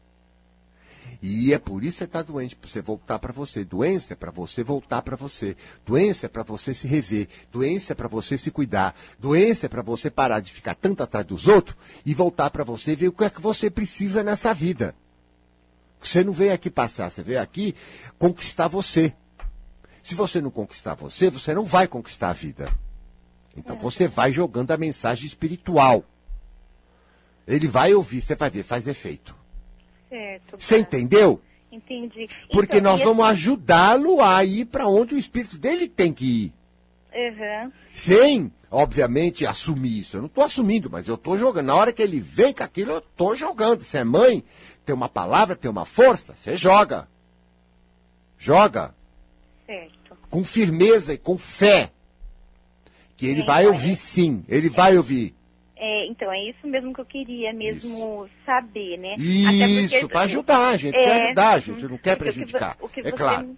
E 1.21 1.53
é 1.53 1.59
por 1.59 1.83
isso 1.83 1.93
que 1.93 1.97
você 1.99 2.03
está 2.05 2.21
doente, 2.21 2.55
para 2.55 2.69
você 2.69 2.81
voltar 2.81 3.19
para 3.19 3.33
você. 3.33 3.63
Doença 3.63 4.13
é 4.13 4.15
para 4.15 4.31
você 4.31 4.63
voltar 4.63 5.01
para 5.01 5.15
você. 5.15 5.55
Doença 5.85 6.25
é 6.25 6.29
para 6.29 6.43
você 6.43 6.73
se 6.73 6.87
rever. 6.87 7.27
Doença 7.51 7.93
é 7.93 7.95
para 7.95 8.07
você 8.07 8.37
se 8.37 8.51
cuidar. 8.51 8.95
Doença 9.19 9.65
é 9.65 9.69
para 9.69 9.81
você 9.81 10.09
parar 10.09 10.39
de 10.39 10.51
ficar 10.51 10.75
tanto 10.75 11.01
atrás 11.03 11.25
dos 11.25 11.47
outros 11.47 11.75
e 12.05 12.13
voltar 12.13 12.49
para 12.49 12.63
você 12.63 12.91
e 12.91 12.95
ver 12.95 13.07
o 13.07 13.11
que 13.11 13.23
é 13.23 13.29
que 13.29 13.41
você 13.41 13.69
precisa 13.69 14.23
nessa 14.23 14.53
vida. 14.53 14.95
Você 16.01 16.23
não 16.23 16.33
veio 16.33 16.53
aqui 16.53 16.69
passar, 16.69 17.09
você 17.09 17.23
veio 17.23 17.41
aqui 17.41 17.75
conquistar 18.19 18.67
você. 18.67 19.13
Se 20.03 20.13
você 20.13 20.39
não 20.39 20.51
conquistar 20.51 20.93
você, 20.93 21.31
você 21.31 21.53
não 21.53 21.65
vai 21.65 21.87
conquistar 21.87 22.29
a 22.29 22.33
vida. 22.33 22.71
Então 23.57 23.75
é. 23.75 23.79
você 23.79 24.07
vai 24.07 24.31
jogando 24.31 24.71
a 24.71 24.77
mensagem 24.77 25.25
espiritual. 25.25 26.03
Ele 27.47 27.67
vai 27.67 27.93
ouvir, 27.93 28.21
você 28.21 28.35
vai 28.35 28.49
ver, 28.49 28.63
faz 28.63 28.87
efeito. 28.87 29.35
Certo. 30.15 30.57
Você 30.57 30.77
entendeu? 30.77 31.41
Entendi. 31.69 32.29
Porque 32.49 32.77
então, 32.77 32.93
nós 32.93 33.01
vamos 33.01 33.25
ajudá-lo 33.25 34.21
a 34.21 34.45
ir 34.45 34.63
para 34.65 34.87
onde 34.87 35.13
o 35.13 35.17
espírito 35.17 35.57
dele 35.57 35.89
tem 35.89 36.13
que 36.13 36.25
ir. 36.25 36.53
Uhum. 37.13 37.71
Sem, 37.91 38.51
obviamente, 38.71 39.45
assumir 39.45 39.99
isso. 39.99 40.15
Eu 40.15 40.21
não 40.21 40.27
estou 40.27 40.43
assumindo, 40.43 40.89
mas 40.89 41.09
eu 41.09 41.15
estou 41.15 41.37
jogando. 41.37 41.65
Na 41.65 41.75
hora 41.75 41.91
que 41.91 42.01
ele 42.01 42.21
vem 42.21 42.53
com 42.53 42.63
aquilo, 42.63 42.91
eu 42.91 42.97
estou 42.99 43.35
jogando. 43.35 43.81
Você 43.81 43.97
é 43.97 44.03
mãe, 44.05 44.41
tem 44.85 44.95
uma 44.95 45.09
palavra, 45.09 45.53
tem 45.53 45.69
uma 45.69 45.85
força, 45.85 46.33
você 46.37 46.55
joga. 46.55 47.09
Joga. 48.37 48.95
Certo. 49.65 50.17
Com 50.29 50.45
firmeza 50.45 51.13
e 51.13 51.17
com 51.17 51.37
fé. 51.37 51.91
Que 53.17 53.25
ele 53.25 53.43
vai 53.43 53.67
ouvir 53.67 53.97
sim, 53.97 54.45
ele 54.47 54.69
vai 54.69 54.97
ouvir. 54.97 55.34
É, 56.05 56.07
então, 56.07 56.31
é 56.31 56.49
isso 56.49 56.67
mesmo 56.67 56.93
que 56.93 57.01
eu 57.01 57.05
queria 57.05 57.51
mesmo 57.53 58.25
isso. 58.25 58.35
saber, 58.45 58.97
né? 58.97 59.15
Isso, 59.17 60.07
para 60.07 60.21
ajudar, 60.21 60.69
a 60.69 60.77
gente 60.77 60.95
é, 60.95 61.03
quer 61.03 61.25
ajudar, 61.25 61.53
a 61.53 61.59
gente 61.59 61.87
não 61.87 61.97
quer 61.97 62.17
prejudicar. 62.17 62.77
O 62.79 62.87
que, 62.87 63.01
o 63.01 63.03
que 63.03 63.09
é 63.09 63.11
claro. 63.11 63.55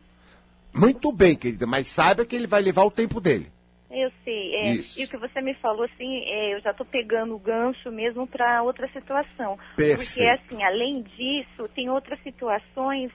Muito 0.74 1.12
bem, 1.12 1.36
querida, 1.36 1.66
mas 1.66 1.88
saiba 1.88 2.26
que 2.26 2.36
ele 2.36 2.48
vai 2.48 2.62
levar 2.62 2.84
o 2.84 2.92
tempo 2.92 3.20
dele. 3.20 3.52
Eu 3.90 4.12
sei. 4.24 4.56
É, 4.56 4.74
e 4.76 5.06
o 5.06 5.08
que 5.08 5.18
você 5.18 5.42
me 5.42 5.54
falou, 5.56 5.86
assim, 5.86 6.24
é, 6.26 6.56
eu 6.56 6.60
já 6.62 6.72
estou 6.72 6.86
pegando 6.86 7.36
o 7.36 7.40
gancho 7.40 7.92
mesmo 7.92 8.28
para 8.28 8.62
outra 8.62 8.88
situação. 8.90 9.58
Perfeito. 9.76 10.06
Porque, 10.06 10.24
assim, 10.24 10.64
além 10.64 11.02
disso, 11.02 11.70
tem 11.74 11.90
outras 11.90 12.22
situações 12.22 13.12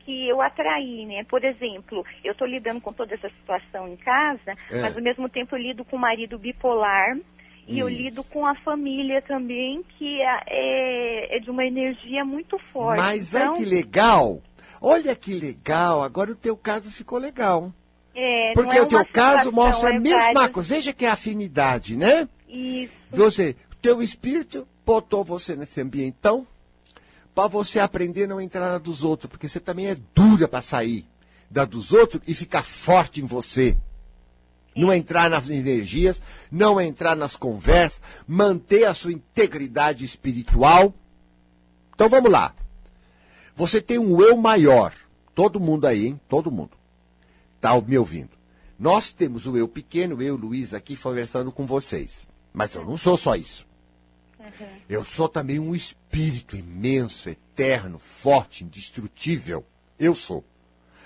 que 0.00 0.28
eu 0.28 0.40
atraí, 0.42 1.06
né? 1.06 1.24
Por 1.24 1.44
exemplo, 1.44 2.04
eu 2.22 2.32
estou 2.32 2.46
lidando 2.46 2.80
com 2.80 2.92
toda 2.92 3.14
essa 3.14 3.28
situação 3.28 3.88
em 3.88 3.96
casa, 3.96 4.52
é. 4.70 4.80
mas 4.80 4.96
ao 4.96 5.02
mesmo 5.02 5.28
tempo 5.28 5.56
eu 5.56 5.60
lido 5.60 5.84
com 5.84 5.96
o 5.96 6.00
marido 6.00 6.38
bipolar 6.38 7.16
e 7.66 7.78
eu 7.78 7.88
lido 7.88 8.22
com 8.22 8.46
a 8.46 8.54
família 8.56 9.20
também, 9.22 9.82
que 9.98 10.20
é, 10.20 10.42
é, 10.46 11.36
é 11.36 11.40
de 11.40 11.50
uma 11.50 11.64
energia 11.64 12.24
muito 12.24 12.58
forte. 12.72 12.98
Mas 12.98 13.34
então... 13.34 13.54
é 13.54 13.56
que 13.56 13.64
legal! 13.64 14.42
Olha 14.80 15.14
que 15.16 15.34
legal, 15.34 16.02
agora 16.02 16.30
o 16.30 16.36
teu 16.36 16.56
caso 16.56 16.90
ficou 16.90 17.18
legal. 17.18 17.72
É, 18.14 18.52
Porque 18.54 18.76
é 18.76 18.82
o 18.82 18.86
teu 18.86 19.04
caso 19.04 19.52
mostra 19.52 19.90
é 19.90 19.96
a 19.96 20.00
mesma 20.00 20.32
vários... 20.32 20.52
coisa. 20.52 20.74
Veja 20.74 20.92
que 20.92 21.04
é 21.04 21.10
afinidade, 21.10 21.96
né? 21.96 22.28
Isso. 22.48 22.92
Você, 23.10 23.56
o 23.72 23.74
teu 23.76 24.02
espírito 24.02 24.66
botou 24.84 25.24
você 25.24 25.56
nesse 25.56 25.80
ambiente, 25.80 26.16
então, 26.18 26.46
para 27.34 27.48
você 27.48 27.78
aprender 27.78 28.24
a 28.24 28.28
não 28.28 28.40
entrar 28.40 28.72
na 28.72 28.78
dos 28.78 29.04
outros, 29.04 29.28
porque 29.28 29.48
você 29.48 29.60
também 29.60 29.88
é 29.88 29.96
dura 30.14 30.48
para 30.48 30.62
sair 30.62 31.04
da 31.50 31.64
dos 31.64 31.92
outros 31.92 32.22
e 32.26 32.34
ficar 32.34 32.62
forte 32.62 33.20
em 33.20 33.26
você. 33.26 33.76
Não 34.76 34.92
entrar 34.92 35.30
nas 35.30 35.48
energias, 35.48 36.20
não 36.50 36.80
entrar 36.80 37.16
nas 37.16 37.34
conversas, 37.34 38.02
manter 38.28 38.84
a 38.84 38.92
sua 38.92 39.12
integridade 39.12 40.04
espiritual. 40.04 40.92
Então 41.94 42.08
vamos 42.08 42.30
lá. 42.30 42.54
Você 43.56 43.80
tem 43.80 43.98
um 43.98 44.20
eu 44.20 44.36
maior. 44.36 44.92
Todo 45.34 45.58
mundo 45.58 45.86
aí, 45.86 46.06
hein? 46.06 46.20
Todo 46.28 46.50
mundo. 46.50 46.72
Tá 47.60 47.80
me 47.80 47.96
ouvindo. 47.96 48.30
Nós 48.78 49.12
temos 49.12 49.46
o 49.46 49.56
eu 49.56 49.66
pequeno, 49.66 50.20
eu, 50.22 50.36
Luiz, 50.36 50.74
aqui 50.74 50.94
conversando 50.96 51.50
com 51.50 51.64
vocês. 51.64 52.28
Mas 52.52 52.74
eu 52.74 52.84
não 52.84 52.96
sou 52.96 53.16
só 53.16 53.34
isso. 53.34 53.66
Uhum. 54.38 54.66
Eu 54.88 55.04
sou 55.04 55.28
também 55.28 55.58
um 55.58 55.74
espírito 55.74 56.56
imenso, 56.56 57.28
eterno, 57.28 57.98
forte, 57.98 58.64
indestrutível. 58.64 59.64
Eu 59.98 60.14
sou. 60.14 60.44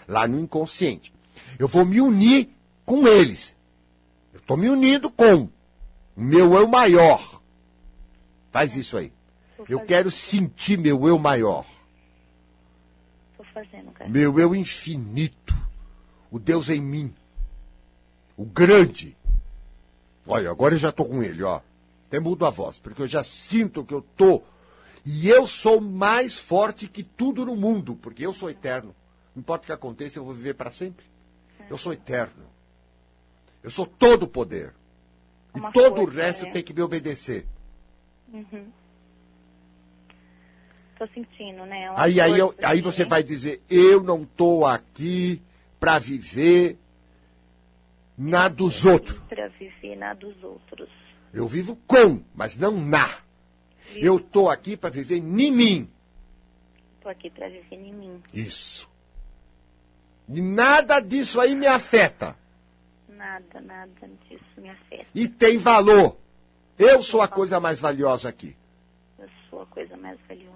Lá 0.08 0.26
no 0.26 0.40
inconsciente. 0.40 1.12
Eu 1.58 1.68
vou 1.68 1.84
me 1.84 2.00
unir 2.00 2.50
com 2.84 3.06
eles. 3.06 3.56
Estou 4.50 4.58
me 4.58 4.68
unindo 4.68 5.08
com 5.08 5.42
o 5.44 5.50
meu 6.16 6.54
eu 6.54 6.66
maior. 6.66 7.40
Faz 8.50 8.74
isso 8.74 8.96
aí. 8.96 9.12
Eu 9.68 9.78
quero 9.78 10.10
sentir 10.10 10.76
meu 10.76 11.06
eu 11.06 11.16
maior. 11.20 11.64
Fazendo, 13.54 13.92
meu 14.08 14.40
eu 14.40 14.52
infinito. 14.52 15.56
O 16.32 16.40
Deus 16.40 16.68
em 16.68 16.80
mim. 16.80 17.14
O 18.36 18.44
grande. 18.44 19.16
Olha, 20.26 20.50
agora 20.50 20.74
eu 20.74 20.78
já 20.78 20.88
estou 20.88 21.06
com 21.06 21.22
ele, 21.22 21.44
ó. 21.44 21.60
Até 22.08 22.18
mudo 22.18 22.44
a 22.44 22.50
voz, 22.50 22.76
porque 22.76 23.02
eu 23.02 23.06
já 23.06 23.22
sinto 23.22 23.84
que 23.84 23.94
eu 23.94 24.02
tô. 24.16 24.42
E 25.06 25.28
eu 25.28 25.46
sou 25.46 25.80
mais 25.80 26.40
forte 26.40 26.88
que 26.88 27.04
tudo 27.04 27.46
no 27.46 27.54
mundo, 27.54 27.94
porque 27.94 28.26
eu 28.26 28.32
sou 28.32 28.50
eterno. 28.50 28.96
Não 29.32 29.42
importa 29.42 29.62
o 29.62 29.66
que 29.66 29.72
aconteça, 29.72 30.18
eu 30.18 30.24
vou 30.24 30.34
viver 30.34 30.54
para 30.54 30.72
sempre. 30.72 31.06
Eu 31.68 31.78
sou 31.78 31.92
eterno. 31.92 32.49
Eu 33.62 33.70
sou 33.70 33.86
todo 33.86 34.24
o 34.24 34.28
poder. 34.28 34.74
Uma 35.54 35.70
e 35.70 35.72
todo 35.72 35.96
força, 35.96 36.12
o 36.12 36.16
resto 36.16 36.46
é. 36.46 36.50
tem 36.50 36.62
que 36.62 36.72
me 36.72 36.82
obedecer. 36.82 37.46
Uhum. 38.32 38.70
Tô 40.98 41.06
sentindo, 41.08 41.64
né? 41.66 41.90
Uma 41.90 42.02
aí, 42.02 42.20
aí, 42.20 42.38
eu, 42.38 42.54
aí 42.62 42.80
você 42.80 43.04
vai 43.04 43.22
dizer, 43.22 43.62
eu 43.68 44.02
não 44.02 44.24
tô 44.24 44.64
aqui 44.64 45.42
para 45.78 45.98
viver 45.98 46.78
na 48.16 48.48
dos 48.48 48.84
outros. 48.84 49.18
Para 49.28 49.48
viver 49.48 49.96
na 49.96 50.12
dos 50.14 50.42
outros. 50.42 50.88
Eu 51.32 51.46
vivo 51.46 51.76
com, 51.86 52.22
mas 52.34 52.56
não 52.56 52.72
na. 52.72 53.06
Vivo. 53.94 54.06
Eu 54.06 54.16
estou 54.18 54.50
aqui 54.50 54.76
para 54.76 54.90
viver 54.90 55.16
em 55.16 55.50
mim. 55.50 55.90
Estou 56.96 57.10
aqui 57.10 57.30
para 57.30 57.48
viver 57.48 57.76
em 57.76 57.94
mim. 57.94 58.22
Isso. 58.32 58.88
E 60.28 60.40
nada 60.40 61.00
disso 61.00 61.40
aí 61.40 61.56
me 61.56 61.66
afeta. 61.66 62.36
Nada, 63.20 63.60
nada 63.60 64.10
disso 64.26 64.42
me 64.56 64.70
afeta. 64.70 65.04
E 65.14 65.28
tem 65.28 65.58
valor. 65.58 66.16
Eu 66.78 67.02
sou 67.02 67.20
a 67.20 67.28
coisa 67.28 67.60
mais 67.60 67.78
valiosa 67.78 68.30
aqui. 68.30 68.56
Eu 69.18 69.28
sou 69.50 69.60
a 69.60 69.66
coisa 69.66 69.94
mais 69.98 70.18
valiosa. 70.26 70.48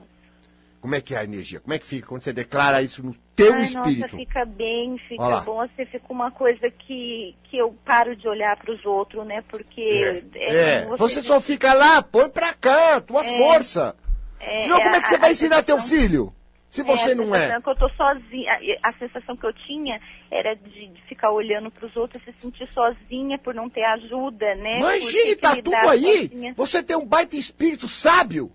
Como 0.81 0.95
é 0.95 1.01
que 1.03 1.15
é 1.15 1.19
a 1.19 1.25
energia? 1.25 1.61
Como 1.61 1.75
é 1.75 1.79
que 1.79 1.85
fica 1.85 2.09
quando 2.09 2.23
você 2.23 2.33
declara 2.33 2.81
isso 2.81 3.05
no 3.05 3.15
teu 3.37 3.53
Ai, 3.53 3.65
espírito? 3.65 4.01
Nossa, 4.01 4.17
fica 4.17 4.45
bem, 4.47 4.97
fica 5.07 5.41
bom. 5.41 5.67
Você 5.67 5.85
fica 5.85 6.07
uma 6.09 6.31
coisa 6.31 6.71
que, 6.71 7.37
que 7.45 7.59
eu 7.59 7.77
paro 7.85 8.17
de 8.17 8.27
olhar 8.27 8.57
para 8.57 8.73
os 8.73 8.83
outros, 8.87 9.27
né? 9.27 9.45
Porque. 9.47 10.25
É, 10.35 10.39
é, 10.39 10.75
é 10.77 10.87
você, 10.87 11.17
você 11.17 11.23
só 11.23 11.43
fica 11.43 11.75
lá, 11.75 12.03
põe 12.03 12.31
para 12.31 12.55
cá, 12.55 12.99
tua 13.03 13.27
é, 13.27 13.39
força. 13.39 13.95
É, 14.41 14.61
Senão, 14.61 14.81
como 14.81 14.95
é 14.95 15.01
que 15.03 15.09
você 15.09 15.17
a, 15.17 15.19
vai 15.19 15.29
a 15.29 15.33
ensinar 15.33 15.57
sensação, 15.57 15.77
teu 15.77 15.87
filho? 15.87 16.35
Se 16.75 16.81
é, 16.81 16.85
você 16.85 17.15
não 17.15 17.33
é. 17.33 17.61
que 17.61 17.69
eu 17.69 17.77
tô 17.77 17.89
sozinha. 17.91 18.53
A, 18.83 18.89
a, 18.89 18.93
sensação 18.95 19.37
que 19.37 19.47
eu 19.47 19.53
tinha 19.53 20.01
era 20.31 20.55
de, 20.55 20.89
de 20.89 21.03
ficar 21.03 21.31
olhando 21.31 21.71
para 21.71 21.87
os 21.87 21.97
outros, 21.97 22.23
se 22.25 22.35
sentir 22.41 22.67
sozinha 22.73 23.39
por 23.39 23.55
não 23.55 23.69
ter 23.69 23.85
ajuda, 23.85 24.55
né? 24.57 24.79
Imagine, 24.79 25.37
tá 25.37 25.57
tudo 25.57 25.75
aí. 25.75 26.29
Sozinha. 26.29 26.55
Você 26.57 26.83
tem 26.83 26.97
um 26.97 27.07
baita 27.07 27.37
espírito 27.37 27.89
sábio. 27.89 28.53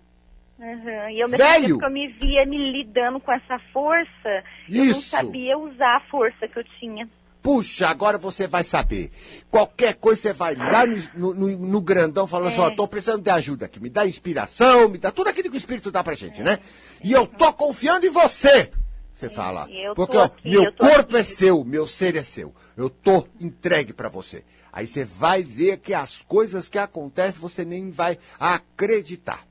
Uhum. 0.58 1.08
E 1.08 1.20
eu, 1.20 1.28
Velho. 1.28 1.78
que 1.78 1.84
eu 1.84 1.90
me 1.90 2.08
via 2.08 2.44
me 2.44 2.58
lidando 2.70 3.18
com 3.18 3.32
essa 3.32 3.58
força, 3.72 4.44
Isso. 4.68 4.78
eu 4.78 4.84
não 4.84 5.00
sabia 5.00 5.58
usar 5.58 5.96
a 5.96 6.00
força 6.00 6.46
que 6.46 6.58
eu 6.58 6.64
tinha. 6.78 7.08
Puxa, 7.42 7.88
agora 7.88 8.18
você 8.18 8.46
vai 8.46 8.62
saber. 8.62 9.10
Qualquer 9.50 9.94
coisa 9.94 10.20
você 10.20 10.32
vai 10.34 10.54
lá 10.54 10.84
no, 11.14 11.32
no, 11.32 11.48
no 11.56 11.80
grandão 11.80 12.26
falando 12.26 12.50
é. 12.50 12.52
assim, 12.52 12.60
ó, 12.60 12.70
tô 12.70 12.86
precisando 12.86 13.22
de 13.22 13.30
ajuda 13.30 13.64
aqui. 13.64 13.80
Me 13.80 13.88
dá 13.88 14.06
inspiração, 14.06 14.90
me 14.90 14.98
dá 14.98 15.10
tudo 15.10 15.28
aquilo 15.28 15.48
que 15.48 15.56
o 15.56 15.58
Espírito 15.58 15.90
dá 15.90 16.04
pra 16.04 16.14
gente, 16.14 16.42
é. 16.42 16.44
né? 16.44 16.58
E 17.02 17.12
eu 17.12 17.26
tô 17.26 17.50
confiando 17.54 18.04
em 18.04 18.10
você. 18.10 18.70
Você 19.20 19.26
é. 19.26 19.28
fala. 19.28 19.68
Porque 19.94 20.16
ó, 20.16 20.24
aqui, 20.24 20.48
meu 20.48 20.72
corpo 20.72 21.16
aqui. 21.16 21.16
é 21.18 21.22
seu, 21.22 21.62
meu 21.62 21.86
ser 21.86 22.16
é 22.16 22.22
seu. 22.22 22.54
Eu 22.74 22.88
tô 22.88 23.26
entregue 23.38 23.92
para 23.92 24.08
você. 24.08 24.42
Aí 24.72 24.86
você 24.86 25.04
vai 25.04 25.42
ver 25.42 25.78
que 25.78 25.92
as 25.92 26.22
coisas 26.22 26.68
que 26.68 26.78
acontecem 26.78 27.40
você 27.40 27.62
nem 27.62 27.90
vai 27.90 28.16
acreditar. 28.38 29.44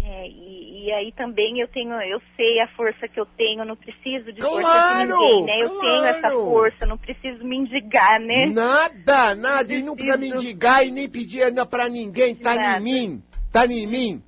É, 0.00 0.28
e, 0.28 0.86
e, 0.86 0.92
aí 0.92 1.12
também 1.12 1.60
eu 1.60 1.66
tenho, 1.68 1.92
eu 2.00 2.20
sei 2.36 2.60
a 2.60 2.68
força 2.68 3.08
que 3.08 3.18
eu 3.18 3.26
tenho, 3.36 3.64
não 3.64 3.74
preciso 3.74 4.32
de 4.32 4.40
claro, 4.40 4.62
força 4.62 4.98
de 4.98 5.12
ninguém, 5.12 5.44
né? 5.44 5.62
Eu 5.62 5.70
claro. 5.70 5.80
tenho 5.80 6.04
essa 6.04 6.30
força, 6.30 6.86
não 6.86 6.96
preciso 6.96 7.44
mendigar, 7.44 8.20
né? 8.20 8.46
Nada, 8.46 9.34
nada, 9.34 9.74
e 9.74 9.82
não 9.82 9.96
precisa 9.96 10.16
mendigar 10.16 10.86
e 10.86 10.92
nem 10.92 11.08
pedir 11.08 11.42
para 11.68 11.88
ninguém, 11.88 12.34
tá 12.36 12.54
nada. 12.54 12.78
em 12.78 12.82
mim, 12.82 13.22
tá 13.50 13.66
em 13.66 13.86
mim. 13.86 14.22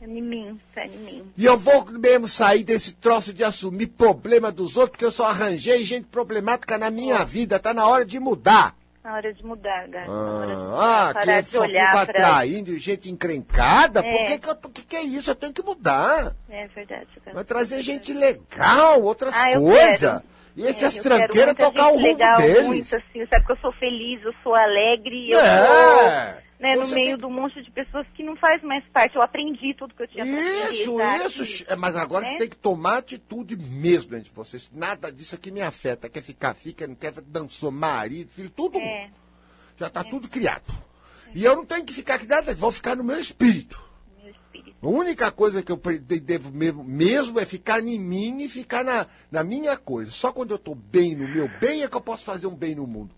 Tá 0.00 0.06
em 0.06 0.22
mim, 0.22 0.60
tá 0.74 0.86
em 0.86 0.90
mim. 0.90 1.32
E 1.36 1.44
eu 1.44 1.58
vou 1.58 1.84
mesmo 1.90 2.28
sair 2.28 2.62
desse 2.62 2.94
troço 2.94 3.32
de 3.32 3.42
assumir 3.42 3.88
problema 3.88 4.52
dos 4.52 4.76
outros, 4.76 4.92
porque 4.92 5.04
eu 5.04 5.10
só 5.10 5.26
arranjei 5.26 5.84
gente 5.84 6.06
problemática 6.06 6.78
na 6.78 6.88
minha 6.88 7.20
oh. 7.20 7.26
vida, 7.26 7.58
tá 7.58 7.74
na 7.74 7.86
hora 7.86 8.04
de 8.04 8.20
mudar. 8.20 8.76
Na 9.02 9.14
hora 9.14 9.32
de 9.32 9.44
mudar, 9.44 9.88
Gato. 9.88 10.10
Ah, 10.10 11.10
ah 11.10 11.14
que 11.14 11.56
eu 11.56 11.62
só 11.62 11.66
fico 11.66 11.96
atraindo 11.96 12.70
pra... 12.70 12.80
gente 12.80 13.10
encrencada? 13.10 14.00
É. 14.00 14.02
Por 14.02 14.26
que 14.26 14.38
que, 14.38 14.48
eu, 14.48 14.56
que 14.56 14.82
que 14.82 14.96
é 14.96 15.02
isso? 15.02 15.30
Eu 15.30 15.34
tenho 15.34 15.52
que 15.52 15.62
mudar. 15.62 16.36
É 16.48 16.68
verdade. 16.68 17.08
Vai 17.32 17.44
trazer 17.44 17.82
gente 17.82 18.12
legal, 18.12 19.02
outras 19.02 19.34
ah, 19.34 19.58
coisas. 19.58 20.22
E 20.54 20.66
essas 20.66 20.96
é, 20.96 21.00
tranqueiras 21.00 21.54
tocar 21.54 21.88
o 21.88 21.96
rumo 21.96 22.36
deles. 22.36 22.64
Muito, 22.64 22.94
assim, 22.94 23.26
sabe 23.30 23.46
que 23.46 23.52
eu 23.52 23.56
sou 23.58 23.72
feliz, 23.72 24.22
eu 24.24 24.34
sou 24.42 24.54
alegre, 24.54 25.30
eu 25.30 25.38
é. 25.38 25.66
sou 25.66 26.47
né, 26.58 26.74
no 26.74 26.88
meio 26.88 27.16
tem... 27.16 27.16
do 27.18 27.30
monte 27.30 27.62
de 27.62 27.70
pessoas 27.70 28.06
que 28.14 28.22
não 28.22 28.36
faz 28.36 28.62
mais 28.62 28.84
parte. 28.88 29.16
Eu 29.16 29.22
aprendi 29.22 29.74
tudo 29.74 29.94
que 29.94 30.02
eu 30.02 30.08
tinha 30.08 30.24
Isso, 30.24 31.00
isso. 31.42 31.64
É, 31.68 31.76
mas 31.76 31.96
agora 31.96 32.24
né? 32.24 32.32
você 32.32 32.38
tem 32.38 32.48
que 32.48 32.56
tomar 32.56 32.98
atitude 32.98 33.56
mesmo 33.56 34.16
entre 34.16 34.30
vocês. 34.34 34.70
Nada 34.74 35.12
disso 35.12 35.36
aqui 35.36 35.50
me 35.50 35.62
afeta. 35.62 36.08
Quer 36.08 36.22
ficar, 36.22 36.54
fica, 36.54 36.86
não 36.86 36.96
quer 36.96 37.12
dançar 37.12 37.70
marido, 37.70 38.30
filho, 38.30 38.50
tudo. 38.50 38.78
É. 38.78 39.10
Já 39.76 39.86
está 39.86 40.00
é. 40.00 40.04
tudo 40.04 40.28
criado. 40.28 40.72
E 41.34 41.44
eu 41.44 41.54
não 41.54 41.64
tenho 41.64 41.84
que 41.84 41.92
ficar 41.92 42.14
aqui 42.14 42.26
nada, 42.26 42.54
vou 42.54 42.72
ficar 42.72 42.96
no 42.96 43.04
meu 43.04 43.18
espírito. 43.18 43.80
Meu 44.20 44.30
espírito. 44.30 44.76
A 44.82 44.88
única 44.88 45.30
coisa 45.30 45.62
que 45.62 45.70
eu 45.70 45.80
devo 46.22 46.50
mesmo, 46.50 46.82
mesmo 46.82 47.38
é 47.38 47.44
ficar 47.44 47.86
em 47.86 47.98
mim 48.00 48.42
e 48.42 48.48
ficar 48.48 48.84
na, 48.84 49.06
na 49.30 49.44
minha 49.44 49.76
coisa. 49.76 50.10
Só 50.10 50.32
quando 50.32 50.50
eu 50.50 50.56
estou 50.56 50.74
bem 50.74 51.14
no 51.14 51.28
meu 51.28 51.48
bem 51.60 51.82
é 51.82 51.88
que 51.88 51.96
eu 51.96 52.00
posso 52.00 52.24
fazer 52.24 52.46
um 52.46 52.54
bem 52.54 52.74
no 52.74 52.86
mundo. 52.86 53.14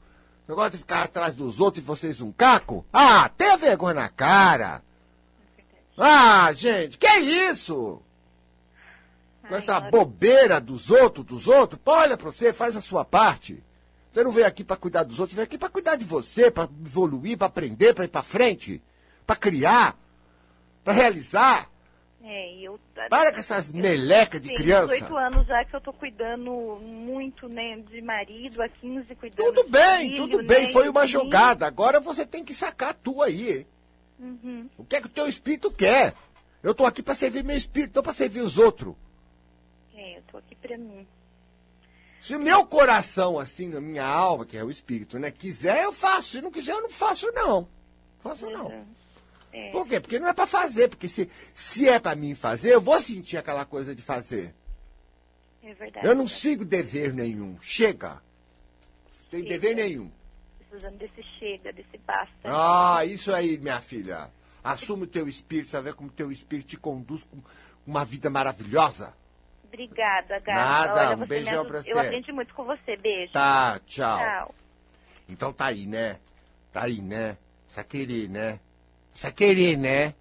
Negócio 0.51 0.73
de 0.73 0.79
ficar 0.79 1.05
atrás 1.05 1.33
dos 1.33 1.61
outros 1.61 1.81
e 1.81 1.87
vocês 1.87 2.21
um 2.21 2.33
caco? 2.33 2.85
Ah, 2.93 3.29
tenha 3.29 3.57
vergonha 3.57 3.95
na 3.95 4.09
cara. 4.09 4.83
Ah, 5.97 6.53
gente, 6.53 6.99
que 6.99 7.07
isso? 7.07 8.03
com 9.49 9.55
essa 9.55 9.81
bobeira 9.81 10.61
dos 10.61 10.91
outros, 10.91 11.25
dos 11.25 11.47
outros. 11.47 11.81
Olha 11.87 12.17
pra 12.17 12.33
você, 12.33 12.53
faz 12.53 12.77
a 12.77 12.81
sua 12.81 13.05
parte. 13.05 13.63
Você 14.11 14.25
não 14.25 14.33
veio 14.33 14.47
aqui 14.49 14.65
para 14.65 14.77
cuidar 14.77 15.05
dos 15.05 15.21
outros, 15.21 15.37
veio 15.37 15.45
aqui 15.45 15.57
para 15.57 15.69
cuidar 15.69 15.95
de 15.95 16.05
você, 16.05 16.51
para 16.51 16.69
evoluir, 16.85 17.39
para 17.39 17.47
aprender, 17.47 17.95
para 17.95 18.05
ir 18.05 18.09
para 18.09 18.23
frente, 18.23 18.83
para 19.25 19.37
criar, 19.37 19.97
para 20.83 20.93
realizar. 20.93 21.70
É, 22.23 22.55
eu. 22.61 22.79
Para 23.09 23.33
com 23.33 23.39
essas 23.39 23.73
melecas 23.73 24.41
de 24.41 24.55
criança. 24.55 24.93
18 24.93 25.17
anos 25.17 25.47
já 25.47 25.65
que 25.65 25.75
eu 25.75 25.81
tô 25.81 25.93
cuidando 25.93 26.51
muito, 26.83 27.49
né, 27.49 27.79
de 27.79 28.03
marido, 28.03 28.63
há 28.63 28.69
15 28.69 29.15
cuidando 29.15 29.47
Tudo 29.47 29.69
bem, 29.69 30.11
filho, 30.11 30.29
tudo 30.29 30.45
bem, 30.45 30.67
né, 30.67 30.73
foi 30.73 30.89
uma 30.89 31.07
jogada. 31.07 31.67
Agora 31.67 31.99
você 31.99 32.27
tem 32.27 32.45
que 32.45 32.55
sacar 32.55 32.91
a 32.91 32.95
tua 32.95 33.27
aí. 33.27 33.67
Uhum. 34.19 34.69
O 34.77 34.85
que 34.85 34.97
é 34.97 35.01
que 35.01 35.07
o 35.07 35.11
teu 35.11 35.27
espírito 35.27 35.71
quer? 35.71 36.15
Eu 36.63 36.75
tô 36.75 36.85
aqui 36.85 37.03
para 37.03 37.15
servir 37.15 37.43
meu 37.43 37.57
espírito, 37.57 37.97
não 37.97 38.03
para 38.03 38.13
servir 38.13 38.43
os 38.43 38.59
outros. 38.59 38.95
É, 39.95 40.19
eu 40.19 40.23
tô 40.31 40.37
aqui 40.37 40.55
pra 40.55 40.77
mim. 40.77 41.07
Se 42.21 42.37
o 42.37 42.41
meu 42.41 42.67
coração, 42.67 43.39
assim, 43.39 43.75
a 43.75 43.81
minha 43.81 44.05
alma, 44.05 44.45
que 44.45 44.59
é 44.59 44.63
o 44.63 44.71
espírito, 44.71 45.19
né, 45.19 45.31
quiser, 45.31 45.85
eu 45.85 45.93
faço. 45.93 46.29
Se 46.29 46.43
não 46.43 46.51
quiser, 46.51 46.73
eu 46.73 46.83
não 46.83 46.91
faço, 46.91 47.33
não. 47.33 47.67
Faço, 48.23 48.49
não. 48.51 48.67
Uhum. 48.67 49.00
É. 49.53 49.71
Por 49.71 49.87
quê? 49.87 50.01
Porque 50.01 50.19
não 50.19 50.29
é 50.29 50.33
para 50.33 50.47
fazer. 50.47 50.89
Porque 50.89 51.09
se, 51.09 51.31
se 51.53 51.89
é 51.89 51.99
para 51.99 52.17
mim 52.17 52.35
fazer, 52.35 52.73
eu 52.73 52.81
vou 52.81 53.01
sentir 53.01 53.37
aquela 53.37 53.65
coisa 53.65 53.95
de 53.95 54.03
fazer. 54.03 54.55
É 55.63 55.75
verdade. 55.75 56.07
Eu 56.07 56.15
não 56.15 56.27
sigo 56.27 56.65
dever 56.65 57.13
nenhum. 57.13 57.59
Chega. 57.61 58.15
Não 58.15 59.31
tem 59.31 59.45
dever 59.45 59.75
nenhum. 59.75 60.11
Precisando 60.59 60.97
desse 60.99 61.23
chega, 61.39 61.73
desse 61.73 61.99
basta. 62.07 62.33
Ah, 62.45 63.05
isso 63.05 63.33
aí, 63.33 63.59
minha 63.59 63.81
filha. 63.81 64.31
Assume 64.63 65.05
o 65.05 65.07
teu 65.07 65.29
espírito, 65.29 65.83
ver 65.83 65.95
como 65.95 66.09
o 66.09 66.13
teu 66.13 66.31
espírito 66.31 66.69
te 66.69 66.77
conduz 66.77 67.25
com 67.25 67.43
uma 67.87 68.05
vida 68.05 68.31
maravilhosa. 68.31 69.15
Obrigada, 69.65 70.39
Gata. 70.41 70.53
Nada, 70.53 71.09
Olha, 71.09 71.17
um 71.17 71.27
beijão 71.27 71.65
pra 71.65 71.83
você. 71.83 71.93
Eu 71.93 71.99
aprendi 71.99 72.33
muito 72.33 72.53
com 72.55 72.65
você. 72.65 72.97
Beijo. 72.97 73.33
Tá, 73.33 73.81
tchau. 73.87 74.19
Tchau. 74.19 74.55
Então 75.29 75.53
tá 75.53 75.67
aí, 75.67 75.87
né? 75.87 76.19
Tá 76.73 76.83
aí, 76.85 77.01
né? 77.01 77.37
Precisa 77.67 77.85
querer, 77.85 78.29
né? 78.29 78.59
Precisa 79.21 79.33
querer, 79.33 79.77
né? 79.77 80.15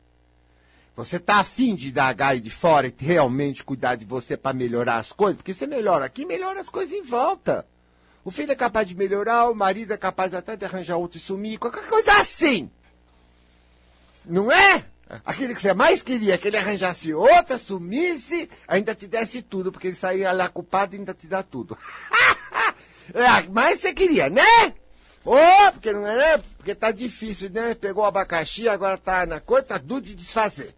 Você 0.94 1.18
tá 1.18 1.38
afim 1.38 1.74
de 1.74 1.90
dar 1.90 2.14
gai 2.14 2.42
de 2.42 2.50
fora 2.50 2.88
e 2.88 2.94
realmente 2.98 3.64
cuidar 3.64 3.96
de 3.96 4.04
você 4.04 4.36
para 4.36 4.54
melhorar 4.54 4.98
as 4.98 5.14
coisas? 5.14 5.38
Porque 5.38 5.54
você 5.54 5.66
melhora 5.66 6.04
aqui, 6.04 6.26
melhora 6.26 6.60
as 6.60 6.68
coisas 6.68 6.94
em 6.94 7.02
volta. 7.02 7.66
O 8.26 8.30
filho 8.30 8.52
é 8.52 8.56
capaz 8.56 8.86
de 8.86 8.98
melhorar, 8.98 9.50
o 9.50 9.56
marido 9.56 9.94
é 9.94 9.98
capaz 9.98 10.34
até 10.34 10.58
de 10.58 10.66
arranjar 10.66 10.98
outro 10.98 11.18
e 11.18 11.22
sumir, 11.22 11.58
qualquer 11.58 11.88
coisa 11.88 12.12
assim. 12.20 12.70
Não 14.26 14.52
é? 14.52 14.84
Aquele 15.26 15.56
que 15.56 15.62
você 15.62 15.74
mais 15.74 16.02
queria, 16.02 16.38
que 16.38 16.50
ele 16.50 16.58
arranjasse 16.58 17.14
outra, 17.14 17.58
sumisse, 17.58 18.50
ainda 18.68 18.94
te 18.94 19.08
desse 19.08 19.42
tudo, 19.42 19.72
porque 19.72 19.88
ele 19.88 19.96
saía 19.96 20.34
lá 20.34 20.50
culpado 20.50 20.94
e 20.94 21.00
ainda 21.00 21.14
te 21.14 21.26
dá 21.26 21.42
tudo. 21.42 21.78
é, 23.16 23.48
mas 23.50 23.80
você 23.80 23.94
queria, 23.94 24.30
né? 24.30 24.74
Ô, 25.26 25.36
porque 25.74 25.92
não 25.92 26.08
é? 26.08 26.38
Porque 26.38 26.74
tá 26.74 26.92
difícil, 26.92 27.50
né? 27.50 27.76
Pegou 27.76 28.04
o 28.04 28.08
abacaxi, 28.08 28.70
agora 28.70 28.98
tá 28.98 29.26
na 29.26 29.40
coisa, 29.40 29.64
tá 29.68 29.78
duro 29.78 30.02
de 30.02 30.16
desfazer. 30.16 30.74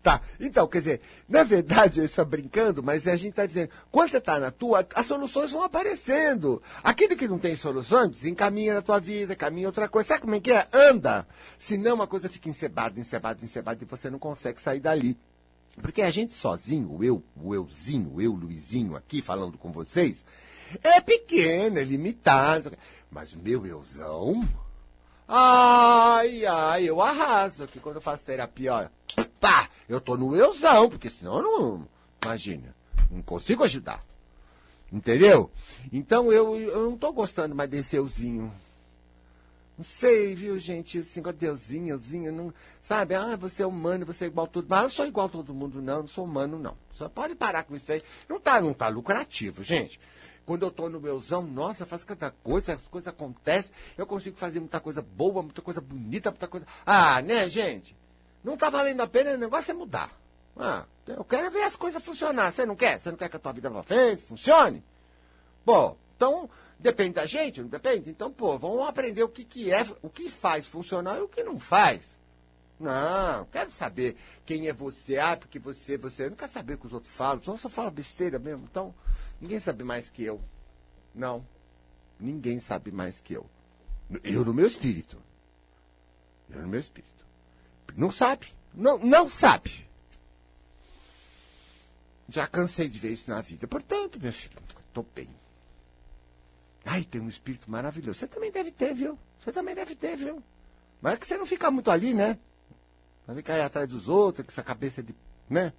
Tá, 0.00 0.22
então, 0.38 0.66
quer 0.68 0.78
dizer, 0.78 1.00
na 1.28 1.42
verdade, 1.42 1.98
eu 2.00 2.04
estou 2.04 2.24
brincando, 2.24 2.82
mas 2.82 3.08
a 3.08 3.16
gente 3.16 3.34
tá 3.34 3.44
dizendo, 3.46 3.70
quando 3.90 4.10
você 4.10 4.20
tá 4.20 4.38
na 4.38 4.50
tua, 4.50 4.86
as 4.94 5.06
soluções 5.06 5.50
vão 5.50 5.62
aparecendo. 5.62 6.62
Aquilo 6.82 7.16
que 7.16 7.26
não 7.26 7.38
tem 7.38 7.56
soluções, 7.56 8.10
desencaminha 8.10 8.74
na 8.74 8.82
tua 8.82 9.00
vida, 9.00 9.34
caminha 9.34 9.66
outra 9.66 9.88
coisa. 9.88 10.08
Sabe 10.08 10.22
como 10.22 10.34
é 10.34 10.40
que 10.40 10.52
é? 10.52 10.68
Anda. 10.72 11.26
Senão 11.58 12.00
a 12.00 12.06
coisa 12.06 12.28
fica 12.28 12.48
encebada, 12.48 13.00
encebada, 13.00 13.44
encebada 13.44 13.82
e 13.82 13.86
você 13.86 14.08
não 14.08 14.18
consegue 14.18 14.60
sair 14.60 14.80
dali. 14.80 15.18
Porque 15.82 16.02
a 16.02 16.10
gente 16.10 16.34
sozinho, 16.34 17.02
eu, 17.02 17.22
o 17.36 17.54
euzinho, 17.54 18.20
eu, 18.20 18.32
Luizinho, 18.32 18.96
aqui 18.96 19.22
falando 19.22 19.56
com 19.56 19.70
vocês, 19.70 20.24
é 20.82 21.00
pequeno, 21.00 21.78
é 21.78 21.84
limitado. 21.84 22.72
Mas 23.10 23.34
meu 23.34 23.66
euzão, 23.66 24.46
ai, 25.26 26.44
ai, 26.44 26.84
eu 26.84 27.00
arraso 27.00 27.64
aqui 27.64 27.80
quando 27.80 27.96
eu 27.96 28.02
faço 28.02 28.24
terapia, 28.24 28.74
olha. 28.74 28.92
Pá, 29.40 29.68
eu 29.88 30.00
tô 30.00 30.16
no 30.16 30.36
euzão, 30.36 30.88
porque 30.88 31.08
senão 31.08 31.36
eu 31.38 31.42
não, 31.42 31.88
imagina, 32.22 32.74
não 33.10 33.22
consigo 33.22 33.64
ajudar. 33.64 34.04
Entendeu? 34.92 35.50
Então 35.92 36.32
eu, 36.32 36.56
eu 36.56 36.90
não 36.90 36.96
tô 36.96 37.12
gostando 37.12 37.54
mais 37.54 37.68
desse 37.68 37.96
euzinho. 37.96 38.52
Não 39.76 39.84
sei, 39.84 40.34
viu, 40.34 40.58
gente? 40.58 40.98
Esse 40.98 41.18
negócio 41.18 41.38
de 41.38 41.46
euzinho, 41.46 41.90
euzinho, 41.90 42.32
não. 42.32 42.52
Sabe? 42.82 43.14
Ah, 43.14 43.36
você 43.36 43.62
é 43.62 43.66
humano, 43.66 44.04
você 44.04 44.24
é 44.24 44.26
igual 44.26 44.46
a 44.46 44.48
todo 44.48 44.64
mundo. 44.64 44.70
Mas 44.70 44.78
eu 44.78 44.82
não 44.82 44.90
sou 44.90 45.06
igual 45.06 45.26
a 45.26 45.30
todo 45.30 45.54
mundo, 45.54 45.80
não. 45.80 46.00
Não 46.00 46.08
sou 46.08 46.24
humano, 46.24 46.58
não. 46.58 46.76
Só 46.94 47.08
pode 47.08 47.36
parar 47.36 47.62
com 47.62 47.76
isso 47.76 47.92
aí. 47.92 48.02
Não 48.28 48.40
tá, 48.40 48.60
não 48.60 48.74
tá 48.74 48.88
lucrativo, 48.88 49.62
gente. 49.62 50.00
Quando 50.48 50.62
eu 50.62 50.70
tô 50.70 50.88
no 50.88 50.98
meuzão, 50.98 51.42
nossa, 51.42 51.84
faz 51.84 52.04
cada 52.04 52.30
coisa, 52.30 52.72
as 52.72 52.80
coisas 52.80 53.06
acontecem. 53.06 53.70
Eu 53.98 54.06
consigo 54.06 54.34
fazer 54.38 54.60
muita 54.60 54.80
coisa 54.80 55.02
boa, 55.02 55.42
muita 55.42 55.60
coisa 55.60 55.78
bonita, 55.78 56.30
muita 56.30 56.48
coisa. 56.48 56.66
Ah, 56.86 57.20
né, 57.20 57.50
gente? 57.50 57.94
Não 58.42 58.56
tá 58.56 58.70
valendo 58.70 59.02
a 59.02 59.06
pena, 59.06 59.34
o 59.34 59.36
negócio 59.36 59.72
é 59.72 59.74
mudar. 59.74 60.10
Ah, 60.56 60.86
eu 61.06 61.22
quero 61.22 61.50
ver 61.50 61.64
as 61.64 61.76
coisas 61.76 62.02
funcionar. 62.02 62.50
Você 62.50 62.64
não 62.64 62.74
quer? 62.74 62.98
Você 62.98 63.10
não 63.10 63.18
quer 63.18 63.28
que 63.28 63.36
a 63.36 63.38
tua 63.38 63.52
vida 63.52 63.68
vá 63.68 63.82
frente, 63.82 64.22
funcione? 64.22 64.82
Bom, 65.66 65.98
então, 66.16 66.48
depende 66.78 67.12
da 67.12 67.26
gente, 67.26 67.60
não 67.60 67.68
depende? 67.68 68.08
Então, 68.08 68.32
pô, 68.32 68.58
vamos 68.58 68.88
aprender 68.88 69.22
o 69.22 69.28
que, 69.28 69.44
que 69.44 69.70
é, 69.70 69.86
o 70.00 70.08
que 70.08 70.30
faz 70.30 70.66
funcionar 70.66 71.18
e 71.18 71.20
o 71.20 71.28
que 71.28 71.42
não 71.42 71.60
faz. 71.60 72.00
Não, 72.80 73.44
quero 73.52 73.70
saber 73.70 74.16
quem 74.46 74.66
é 74.66 74.72
você. 74.72 75.18
Ah, 75.18 75.36
porque 75.36 75.58
você, 75.58 75.98
você. 75.98 76.24
Eu 76.24 76.30
não 76.30 76.36
quero 76.38 76.50
saber 76.50 76.74
o 76.74 76.78
que 76.78 76.86
os 76.86 76.92
outros 76.94 77.12
falam. 77.12 77.42
Só 77.42 77.54
só 77.58 77.68
fala 77.68 77.90
besteira 77.90 78.38
mesmo. 78.38 78.66
Então, 78.70 78.94
ninguém 79.40 79.60
sabe 79.60 79.84
mais 79.84 80.10
que 80.10 80.22
eu. 80.22 80.40
Não. 81.14 81.46
Ninguém 82.18 82.60
sabe 82.60 82.90
mais 82.90 83.20
que 83.20 83.34
eu. 83.34 83.46
Eu 84.24 84.44
no 84.44 84.54
meu 84.54 84.66
espírito. 84.66 85.20
Eu 86.50 86.62
no 86.62 86.68
meu 86.68 86.80
espírito. 86.80 87.26
Não 87.96 88.10
sabe. 88.10 88.48
Não, 88.74 88.98
não 88.98 89.28
sabe. 89.28 89.86
Já 92.28 92.46
cansei 92.46 92.88
de 92.88 92.98
ver 92.98 93.12
isso 93.12 93.30
na 93.30 93.40
vida. 93.40 93.66
Portanto, 93.66 94.20
meu 94.20 94.32
filho, 94.32 94.58
tô 94.92 95.02
bem. 95.02 95.28
Ai, 96.84 97.04
tem 97.04 97.20
um 97.20 97.28
espírito 97.28 97.70
maravilhoso. 97.70 98.18
Você 98.18 98.26
também 98.26 98.50
deve 98.50 98.70
ter, 98.70 98.94
viu? 98.94 99.18
Você 99.40 99.52
também 99.52 99.74
deve 99.74 99.94
ter, 99.94 100.16
viu? 100.16 100.42
Mas 101.00 101.14
é 101.14 101.16
que 101.16 101.26
você 101.26 101.36
não 101.36 101.46
fica 101.46 101.70
muito 101.70 101.90
ali, 101.90 102.12
né? 102.12 102.38
Vai 103.26 103.36
ficar 103.36 103.54
aí 103.54 103.60
atrás 103.60 103.88
dos 103.88 104.08
outros, 104.08 104.44
com 104.46 104.50
essa 104.50 104.62
cabeça 104.62 105.02
de, 105.02 105.14
né? 105.48 105.72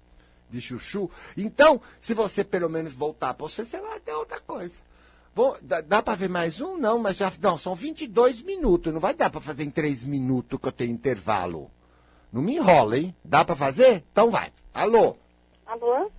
De 0.50 0.60
chuchu. 0.60 1.08
Então, 1.36 1.80
se 2.00 2.12
você 2.12 2.42
pelo 2.42 2.68
menos 2.68 2.92
voltar 2.92 3.34
para 3.34 3.46
você, 3.46 3.64
você 3.64 3.80
vai 3.80 4.00
ter 4.00 4.12
outra 4.12 4.40
coisa. 4.40 4.82
Bom, 5.34 5.56
dá, 5.62 5.80
dá 5.80 6.02
para 6.02 6.16
ver 6.16 6.28
mais 6.28 6.60
um? 6.60 6.76
Não, 6.76 6.98
mas 6.98 7.18
já. 7.18 7.32
Não, 7.40 7.56
são 7.56 7.74
22 7.74 8.42
minutos. 8.42 8.92
Não 8.92 9.00
vai 9.00 9.14
dar 9.14 9.30
para 9.30 9.40
fazer 9.40 9.62
em 9.62 9.70
3 9.70 10.04
minutos 10.04 10.58
que 10.60 10.66
eu 10.66 10.72
tenho 10.72 10.92
intervalo. 10.92 11.70
Não 12.32 12.42
me 12.42 12.56
enrola, 12.56 12.98
hein? 12.98 13.14
Dá 13.24 13.44
para 13.44 13.56
fazer? 13.56 14.04
Então 14.10 14.30
vai. 14.30 14.52
Alô? 14.74 15.16
Alô? 15.66 16.10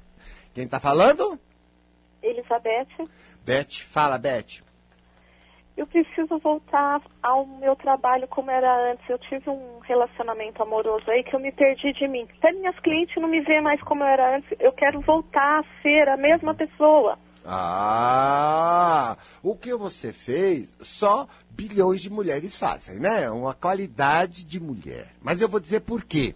Quem 0.53 0.67
tá 0.67 0.79
falando? 0.79 1.39
Elizabeth? 2.21 3.09
Beth. 3.45 3.83
Fala, 3.89 4.17
Beth. 4.17 4.61
Eu 5.77 5.87
preciso 5.87 6.37
voltar 6.39 7.01
ao 7.23 7.45
meu 7.45 7.75
trabalho 7.75 8.27
como 8.27 8.51
era 8.51 8.91
antes. 8.91 9.09
Eu 9.09 9.17
tive 9.17 9.49
um 9.49 9.79
relacionamento 9.79 10.61
amoroso 10.61 11.09
aí 11.09 11.23
que 11.23 11.35
eu 11.35 11.39
me 11.39 11.51
perdi 11.51 11.93
de 11.93 12.07
mim. 12.07 12.27
Até 12.37 12.51
minhas 12.51 12.77
clientes 12.79 13.15
não 13.21 13.29
me 13.29 13.41
veem 13.41 13.61
mais 13.61 13.81
como 13.83 14.03
eu 14.03 14.07
era 14.07 14.37
antes. 14.37 14.49
Eu 14.59 14.71
quero 14.73 14.99
voltar 15.01 15.59
a 15.61 15.81
ser 15.81 16.09
a 16.09 16.17
mesma 16.17 16.53
pessoa. 16.53 17.17
Ah, 17.43 19.17
o 19.41 19.55
que 19.55 19.73
você 19.73 20.13
fez, 20.13 20.71
só 20.79 21.27
bilhões 21.49 22.01
de 22.01 22.09
mulheres 22.09 22.55
fazem, 22.57 22.99
né? 22.99 23.29
Uma 23.31 23.53
qualidade 23.53 24.43
de 24.43 24.59
mulher. 24.59 25.11
Mas 25.21 25.41
eu 25.41 25.49
vou 25.49 25.59
dizer 25.59 25.79
por 25.81 26.03
quê. 26.03 26.35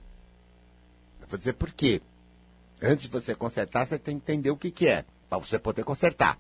Eu 1.22 1.28
vou 1.28 1.38
dizer 1.38 1.54
por 1.54 1.72
quê. 1.72 2.02
Antes 2.82 3.06
de 3.06 3.12
você 3.12 3.36
consertar, 3.36 3.86
você 3.86 4.00
tem 4.00 4.18
que 4.18 4.24
entender 4.24 4.50
o 4.50 4.58
que, 4.58 4.72
que 4.72 4.88
é, 4.88 5.06
para 5.30 5.38
você 5.38 5.60
poder 5.60 5.84
consertar. 5.84 6.38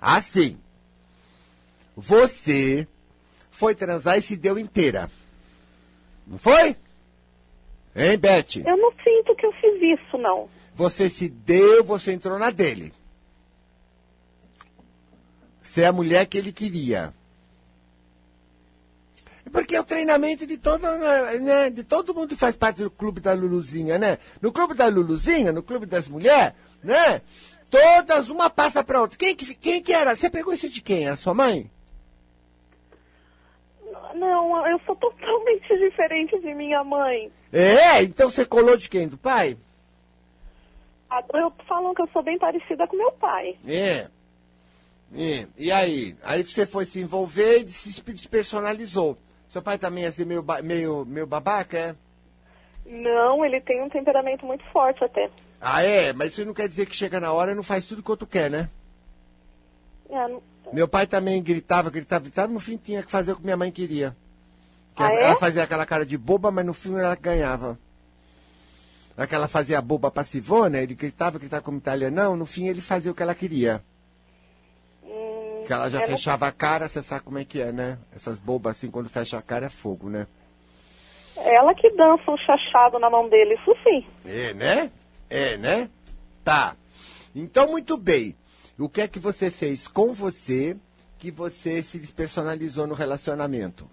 Assim, 0.00 0.58
você 1.96 2.86
foi 3.50 3.74
transar 3.74 4.18
e 4.18 4.22
se 4.22 4.36
deu 4.36 4.58
inteira. 4.58 5.10
Não 6.26 6.36
foi? 6.36 6.76
Hein, 7.94 8.18
Beth? 8.18 8.62
Eu 8.66 8.76
não 8.76 8.92
sinto 9.02 9.34
que 9.34 9.46
eu 9.46 9.52
fiz 9.52 9.98
isso, 9.98 10.18
não. 10.18 10.50
Você 10.74 11.08
se 11.08 11.28
deu, 11.28 11.82
você 11.82 12.12
entrou 12.12 12.38
na 12.38 12.50
dele. 12.50 12.92
Você 15.62 15.82
é 15.82 15.86
a 15.86 15.92
mulher 15.92 16.26
que 16.26 16.36
ele 16.36 16.52
queria. 16.52 17.14
Porque 19.50 19.74
é 19.74 19.80
o 19.80 19.84
treinamento 19.84 20.46
de 20.46 20.58
todo, 20.58 20.82
né, 21.40 21.70
de 21.70 21.82
todo 21.82 22.14
mundo 22.14 22.28
que 22.28 22.36
faz 22.36 22.54
parte 22.54 22.82
do 22.82 22.90
clube 22.90 23.20
da 23.20 23.32
Luluzinha, 23.32 23.96
né? 23.96 24.18
No 24.42 24.52
clube 24.52 24.74
da 24.74 24.86
Luluzinha, 24.86 25.52
no 25.52 25.62
clube 25.62 25.86
das 25.86 26.08
mulheres, 26.08 26.52
né? 26.82 27.22
Todas, 27.70 28.28
uma 28.28 28.50
passa 28.50 28.84
pra 28.84 29.00
outra. 29.00 29.16
Quem 29.16 29.34
que, 29.34 29.54
quem 29.54 29.82
que 29.82 29.92
era? 29.92 30.14
Você 30.14 30.28
pegou 30.28 30.52
isso 30.52 30.68
de 30.68 30.82
quem? 30.82 31.08
A 31.08 31.16
sua 31.16 31.32
mãe? 31.32 31.70
Não, 34.16 34.66
eu 34.66 34.80
sou 34.86 34.96
totalmente 34.96 35.68
diferente 35.78 36.38
de 36.40 36.54
minha 36.54 36.82
mãe. 36.82 37.30
É? 37.52 38.02
Então 38.02 38.30
você 38.30 38.44
colou 38.44 38.76
de 38.76 38.88
quem? 38.88 39.06
Do 39.08 39.18
pai? 39.18 39.56
Eu 41.32 41.52
falo 41.66 41.94
que 41.94 42.02
eu 42.02 42.08
sou 42.12 42.22
bem 42.22 42.38
parecida 42.38 42.86
com 42.86 42.96
meu 42.96 43.12
pai. 43.12 43.56
É. 43.66 44.08
é. 45.14 45.46
E 45.56 45.70
aí? 45.70 46.16
Aí 46.22 46.42
você 46.42 46.66
foi 46.66 46.84
se 46.84 47.00
envolver 47.00 47.64
e 47.64 47.70
se 47.70 48.02
despersonalizou. 48.02 49.16
Seu 49.48 49.62
pai 49.62 49.78
também 49.78 50.04
é 50.04 50.08
assim 50.08 50.24
meio, 50.24 50.44
meio, 50.62 51.04
meio 51.04 51.26
babaca, 51.26 51.78
é? 51.78 51.96
Não, 52.84 53.44
ele 53.44 53.60
tem 53.60 53.82
um 53.82 53.88
temperamento 53.88 54.44
muito 54.44 54.64
forte 54.66 55.02
até. 55.02 55.30
Ah, 55.60 55.82
é? 55.82 56.12
Mas 56.12 56.32
isso 56.32 56.44
não 56.44 56.54
quer 56.54 56.68
dizer 56.68 56.86
que 56.86 56.96
chega 56.96 57.20
na 57.20 57.32
hora 57.32 57.52
e 57.52 57.54
não 57.54 57.62
faz 57.62 57.86
tudo 57.86 58.02
quanto 58.02 58.26
quer, 58.26 58.50
né? 58.50 58.68
É, 60.10 60.28
não... 60.28 60.42
Meu 60.72 60.88
pai 60.88 61.06
também 61.06 61.42
gritava, 61.42 61.90
gritava, 61.90 62.24
gritava, 62.24 62.52
no 62.52 62.60
fim 62.60 62.76
tinha 62.76 63.02
que 63.02 63.10
fazer 63.10 63.32
o 63.32 63.36
que 63.36 63.44
minha 63.44 63.56
mãe 63.56 63.70
queria. 63.70 64.16
Que 64.94 65.02
ah, 65.02 65.12
ela 65.12 65.32
é? 65.32 65.36
fazia 65.36 65.62
aquela 65.62 65.86
cara 65.86 66.04
de 66.04 66.16
boba, 66.16 66.50
mas 66.50 66.64
no 66.64 66.74
fim 66.74 66.98
ela 66.98 67.14
ganhava. 67.14 67.78
Aquela 69.16 69.48
fazia 69.48 69.78
a 69.78 69.82
boba 69.82 70.10
passivona, 70.10 70.78
ele 70.78 70.94
gritava, 70.94 71.38
gritava 71.38 71.62
como 71.62 71.78
italianão, 71.78 72.36
no 72.36 72.44
fim 72.44 72.68
ele 72.68 72.80
fazia 72.80 73.12
o 73.12 73.14
que 73.14 73.22
ela 73.22 73.34
queria. 73.34 73.82
Hum, 75.02 75.64
que 75.66 75.72
ela 75.72 75.88
já 75.88 76.02
é 76.02 76.06
fechava 76.06 76.46
a 76.46 76.52
cara, 76.52 76.88
você 76.88 77.02
sabe 77.02 77.22
como 77.22 77.38
é 77.38 77.44
que 77.44 77.60
é, 77.60 77.72
né? 77.72 77.98
Essas 78.14 78.38
bobas 78.38 78.76
assim, 78.76 78.90
quando 78.90 79.08
fecha 79.08 79.38
a 79.38 79.42
cara 79.42 79.66
é 79.66 79.70
fogo, 79.70 80.10
né? 80.10 80.26
Ela 81.36 81.74
que 81.74 81.90
dança 81.90 82.30
um 82.30 82.36
chachado 82.38 82.98
na 82.98 83.10
mão 83.10 83.28
dele, 83.28 83.54
isso 83.54 83.76
sim. 83.84 84.06
É, 84.24 84.54
né? 84.54 84.90
É, 85.28 85.56
né? 85.56 85.90
Tá. 86.42 86.74
Então, 87.34 87.68
muito 87.68 87.96
bem. 87.96 88.34
O 88.78 88.88
que 88.88 89.00
é 89.00 89.08
que 89.08 89.18
você 89.18 89.50
fez 89.50 89.88
com 89.88 90.12
você 90.12 90.76
que 91.18 91.30
você 91.30 91.82
se 91.82 91.98
despersonalizou 91.98 92.86
no 92.86 92.94
relacionamento? 92.94 93.88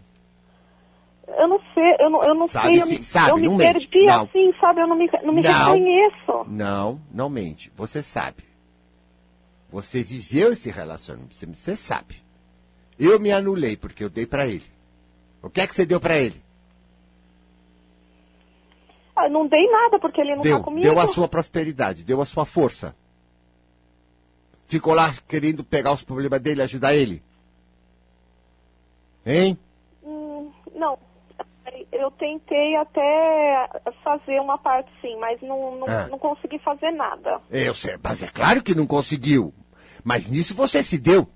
Eu 1.25 1.47
não 1.47 1.59
sei, 1.73 1.95
eu 1.99 2.09
não, 2.09 2.21
eu 2.23 2.35
não 2.35 2.47
sabe, 2.49 2.67
sei, 2.67 2.81
eu 2.81 2.85
sim, 2.87 2.97
me, 2.99 3.03
sabe, 3.05 3.31
eu 3.31 3.37
me 3.37 3.47
não 3.47 3.57
perdi 3.57 3.87
mente. 3.93 4.05
Não. 4.05 4.23
assim, 4.23 4.53
sabe? 4.59 4.81
Eu 4.81 4.87
não 4.87 4.95
me, 4.97 5.09
não 5.23 5.33
me 5.33 5.41
Não. 5.41 5.51
reconheço. 5.73 6.45
Não, 6.47 7.01
não 7.11 7.29
mente. 7.29 7.71
Você 7.77 8.01
sabe. 8.03 8.43
Você 9.71 10.03
viveu 10.03 10.51
esse 10.51 10.69
relacionamento, 10.69 11.33
você, 11.33 11.45
você 11.45 11.75
sabe. 11.77 12.15
Eu 12.99 13.19
me 13.19 13.31
anulei 13.31 13.77
porque 13.77 14.03
eu 14.03 14.09
dei 14.09 14.25
pra 14.25 14.45
ele. 14.45 14.65
O 15.41 15.49
que 15.49 15.61
é 15.61 15.67
que 15.67 15.73
você 15.73 15.85
deu 15.85 15.99
pra 15.99 16.17
ele? 16.17 16.41
Ah, 19.15 19.29
não 19.29 19.47
dei 19.47 19.65
nada 19.69 19.99
porque 19.99 20.19
ele 20.21 20.35
não 20.35 20.41
Deu, 20.41 20.57
tá 20.57 20.63
comigo. 20.63 20.81
deu 20.83 20.99
a 20.99 21.07
sua 21.07 21.27
prosperidade, 21.27 22.03
deu 22.03 22.21
a 22.21 22.25
sua 22.25 22.45
força. 22.45 22.95
Ficou 24.73 24.95
lá 24.95 25.13
querendo 25.27 25.63
pegar 25.63 25.91
os 25.93 26.03
problemas 26.03 26.41
dele 26.41 26.61
e 26.61 26.63
ajudar 26.63 26.95
ele? 26.95 27.21
Hein? 29.23 29.55
Hum, 30.03 30.51
não. 30.73 30.97
Eu 31.91 32.09
tentei 32.09 32.75
até 32.77 33.69
fazer 34.03 34.39
uma 34.41 34.57
parte 34.57 34.89
sim, 34.99 35.15
mas 35.19 35.39
não, 35.43 35.75
não, 35.75 35.87
Ah. 35.87 36.07
não 36.07 36.17
consegui 36.17 36.57
fazer 36.57 36.89
nada. 36.89 37.39
Eu 37.51 37.75
sei, 37.75 37.99
mas 38.01 38.23
é 38.23 38.27
claro 38.27 38.63
que 38.63 38.73
não 38.73 38.87
conseguiu. 38.87 39.53
Mas 40.03 40.25
nisso 40.25 40.55
você 40.55 40.81
se 40.81 40.97
deu. 40.97 41.29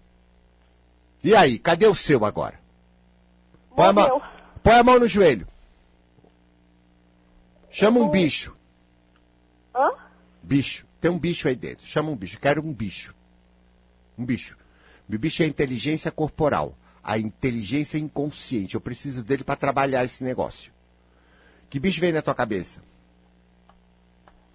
E 1.24 1.36
aí, 1.36 1.60
cadê 1.60 1.86
o 1.86 1.94
seu 1.94 2.26
agora? 2.26 2.60
Põe 3.76 3.86
a, 3.86 3.94
mão, 3.94 4.22
põe 4.64 4.74
a 4.74 4.84
mão 4.84 4.98
no 5.00 5.08
joelho. 5.08 5.48
Chama 7.70 8.00
um 8.00 8.06
não- 8.06 8.10
bicho. 8.10 8.58
Hã? 9.76 9.92
Bicho. 10.42 10.88
Tem 11.00 11.12
um 11.12 11.20
bicho 11.20 11.48
aí 11.48 11.56
dentro. 11.56 11.86
Chama 11.86 12.10
um 12.10 12.16
bicho. 12.16 12.40
Quero 12.40 12.66
um 12.66 12.74
bicho. 12.74 13.16
Um 14.18 14.26
bicho. 14.26 14.58
O 15.10 15.18
bicho 15.18 15.44
é 15.44 15.46
a 15.46 15.50
inteligência 15.50 16.12
corporal. 16.12 16.78
A 17.04 17.18
inteligência 17.18 17.98
inconsciente. 17.98 18.76
Eu 18.76 18.82
preciso 18.82 19.24
dele 19.24 19.44
para 19.44 19.56
trabalhar 19.56 20.04
esse 20.04 20.24
negócio. 20.24 20.72
Que 21.70 21.80
bicho 21.80 22.02
vem 22.02 22.12
na 22.12 22.22
tua 22.22 22.36
cabeça? 22.36 22.82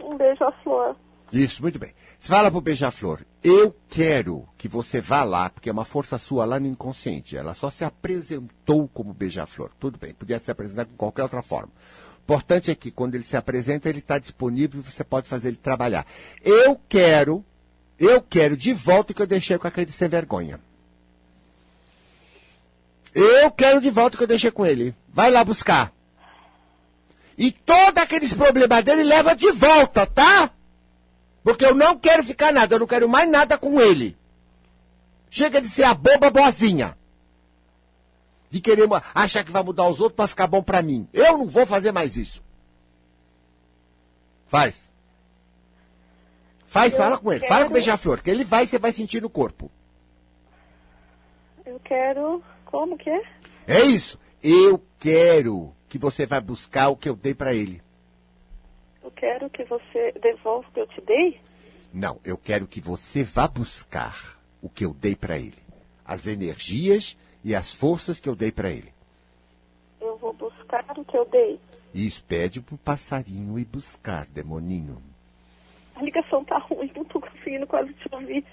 Um 0.00 0.16
beijo 0.16 0.44
à 0.44 0.52
flor. 0.62 0.96
Isso, 1.32 1.62
muito 1.62 1.78
bem. 1.78 1.94
Você 2.18 2.28
fala 2.28 2.50
pro 2.50 2.60
Beija-Flor, 2.60 3.22
eu 3.42 3.74
quero 3.88 4.46
que 4.56 4.68
você 4.68 5.00
vá 5.00 5.24
lá, 5.24 5.48
porque 5.48 5.68
é 5.68 5.72
uma 5.72 5.84
força 5.84 6.18
sua 6.18 6.44
lá 6.44 6.60
no 6.60 6.66
inconsciente. 6.66 7.36
Ela 7.36 7.54
só 7.54 7.70
se 7.70 7.84
apresentou 7.84 8.86
como 8.88 9.14
Beija-Flor. 9.14 9.70
Tudo 9.80 9.98
bem, 9.98 10.12
podia 10.12 10.38
se 10.38 10.50
apresentar 10.50 10.84
de 10.84 10.92
qualquer 10.92 11.22
outra 11.22 11.42
forma. 11.42 11.72
O 12.18 12.22
importante 12.22 12.70
é 12.70 12.74
que 12.74 12.90
quando 12.90 13.14
ele 13.14 13.24
se 13.24 13.36
apresenta, 13.36 13.88
ele 13.88 13.98
está 13.98 14.18
disponível 14.18 14.80
e 14.80 14.84
você 14.84 15.02
pode 15.02 15.28
fazer 15.28 15.48
ele 15.48 15.56
trabalhar. 15.56 16.06
Eu 16.42 16.78
quero, 16.88 17.44
eu 18.02 18.20
quero 18.20 18.56
de 18.56 18.72
volta 18.72 19.12
o 19.12 19.14
que 19.14 19.22
eu 19.22 19.26
deixei 19.28 19.56
com 19.56 19.68
aquele 19.68 19.92
sem 19.92 20.08
vergonha. 20.08 20.58
Eu 23.14 23.48
quero 23.52 23.80
de 23.80 23.90
volta 23.90 24.16
o 24.16 24.18
que 24.18 24.24
eu 24.24 24.28
deixei 24.28 24.50
com 24.50 24.66
ele. 24.66 24.92
Vai 25.08 25.30
lá 25.30 25.44
buscar. 25.44 25.92
E 27.38 27.52
todos 27.52 28.02
aqueles 28.02 28.34
problemas 28.34 28.82
dele 28.82 29.04
leva 29.04 29.36
de 29.36 29.52
volta, 29.52 30.04
tá? 30.04 30.50
Porque 31.44 31.64
eu 31.64 31.76
não 31.76 31.96
quero 31.96 32.24
ficar 32.24 32.52
nada, 32.52 32.74
eu 32.74 32.80
não 32.80 32.88
quero 32.88 33.08
mais 33.08 33.30
nada 33.30 33.56
com 33.56 33.80
ele. 33.80 34.16
Chega 35.30 35.60
de 35.60 35.68
ser 35.68 35.84
a 35.84 35.94
boba 35.94 36.28
boazinha. 36.28 36.98
De 38.50 38.60
querer 38.60 38.88
achar 39.14 39.44
que 39.44 39.52
vai 39.52 39.62
mudar 39.62 39.86
os 39.86 40.00
outros 40.00 40.16
para 40.16 40.26
ficar 40.26 40.48
bom 40.48 40.62
para 40.62 40.82
mim. 40.82 41.08
Eu 41.12 41.38
não 41.38 41.46
vou 41.46 41.64
fazer 41.64 41.92
mais 41.92 42.16
isso. 42.16 42.42
Faz. 44.48 44.91
Faz, 46.72 46.94
Eu 46.94 46.98
fala 46.98 47.18
com 47.18 47.30
ele. 47.30 47.40
Fala 47.40 47.50
quero- 47.56 47.64
com 47.66 47.70
o 47.70 47.74
beija-flor, 47.74 48.22
que 48.22 48.30
ele 48.30 48.44
vai 48.44 48.64
e 48.64 48.66
você 48.66 48.78
vai 48.78 48.92
sentir 48.92 49.20
no 49.20 49.28
corpo. 49.28 49.70
Eu 51.66 51.78
quero. 51.80 52.42
Como 52.64 52.96
que 52.96 53.10
é? 53.10 53.22
É 53.66 53.80
isso. 53.82 54.18
Eu 54.42 54.82
quero 54.98 55.74
que 55.86 55.98
você 55.98 56.24
vai 56.24 56.40
buscar 56.40 56.88
o 56.88 56.96
que 56.96 57.10
eu 57.10 57.14
dei 57.14 57.34
para 57.34 57.52
ele. 57.52 57.82
Eu 59.04 59.10
quero 59.10 59.50
que 59.50 59.62
você 59.64 60.12
devolva 60.22 60.66
o 60.66 60.72
que 60.72 60.80
eu 60.80 60.86
te 60.86 61.00
dei? 61.02 61.38
Não, 61.92 62.18
eu 62.24 62.38
quero 62.38 62.66
que 62.66 62.80
você 62.80 63.22
vá 63.22 63.46
buscar 63.46 64.38
o 64.62 64.68
que 64.70 64.86
eu 64.86 64.94
dei 64.94 65.14
para 65.14 65.36
ele. 65.36 65.58
As 66.06 66.26
energias 66.26 67.18
e 67.44 67.54
as 67.54 67.70
forças 67.74 68.18
que 68.18 68.28
eu 68.30 68.34
dei 68.34 68.50
para 68.50 68.70
ele. 68.70 68.94
Eu 70.00 70.16
vou 70.16 70.32
buscar 70.32 70.84
o 70.96 71.04
que 71.04 71.18
eu 71.18 71.26
dei. 71.26 71.60
Isso, 71.92 72.24
pede 72.24 72.62
pro 72.62 72.78
passarinho 72.78 73.58
ir 73.58 73.66
buscar, 73.66 74.24
demoninho. 74.26 75.02
A 76.02 76.04
ligação 76.04 76.44
tá 76.44 76.58
ruim, 76.58 76.90
não 76.96 77.04
tô 77.04 77.20
conseguindo 77.20 77.64
quase 77.64 77.92
te 77.94 78.08
ouvir. 78.12 78.44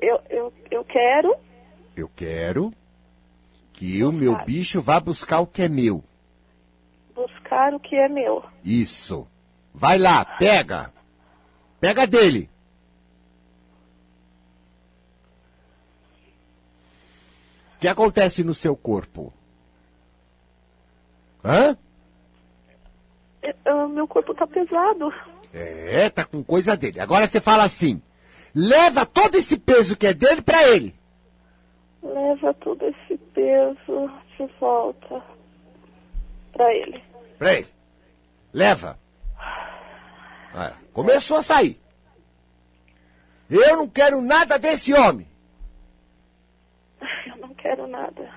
Eu, 0.00 0.20
eu, 0.30 0.52
eu 0.70 0.84
quero. 0.84 1.34
Eu 1.96 2.08
quero 2.14 2.72
que 3.72 4.04
o 4.04 4.12
meu 4.12 4.36
bicho 4.44 4.80
vá 4.80 5.00
buscar 5.00 5.40
o 5.40 5.46
que 5.46 5.62
é 5.62 5.68
meu. 5.68 6.04
buscar 7.12 7.74
o 7.74 7.80
que 7.80 7.96
é 7.96 8.08
meu. 8.08 8.44
Isso. 8.64 9.26
Vai 9.74 9.98
lá, 9.98 10.24
pega. 10.24 10.92
Pega 11.80 12.06
dele. 12.06 12.48
O 17.76 17.78
que 17.80 17.88
acontece 17.88 18.44
no 18.44 18.54
seu 18.54 18.76
corpo? 18.76 19.32
Hã? 21.44 21.76
Eu- 23.42 23.54
eu- 23.64 23.88
meu 23.88 24.06
corpo 24.06 24.32
tá 24.32 24.46
pesado. 24.46 25.12
É, 25.54 26.10
tá 26.10 26.24
com 26.24 26.42
coisa 26.42 26.76
dele. 26.76 26.98
Agora 26.98 27.28
você 27.28 27.40
fala 27.40 27.62
assim: 27.62 28.02
leva 28.52 29.06
todo 29.06 29.36
esse 29.36 29.56
peso 29.56 29.96
que 29.96 30.08
é 30.08 30.12
dele 30.12 30.42
pra 30.42 30.60
ele. 30.68 30.92
Leva 32.02 32.52
todo 32.54 32.84
esse 32.84 33.16
peso 33.32 34.10
de 34.36 34.46
volta 34.58 35.22
pra 36.52 36.74
ele. 36.74 37.02
Pra 37.38 37.54
ele. 37.54 37.68
Leva. 38.52 38.98
Começou 40.92 41.36
a 41.36 41.42
sair. 41.42 41.80
Eu 43.50 43.76
não 43.76 43.88
quero 43.88 44.20
nada 44.20 44.58
desse 44.58 44.92
homem. 44.94 45.26
Eu 47.26 47.36
não 47.36 47.54
quero 47.54 47.86
nada. 47.86 48.30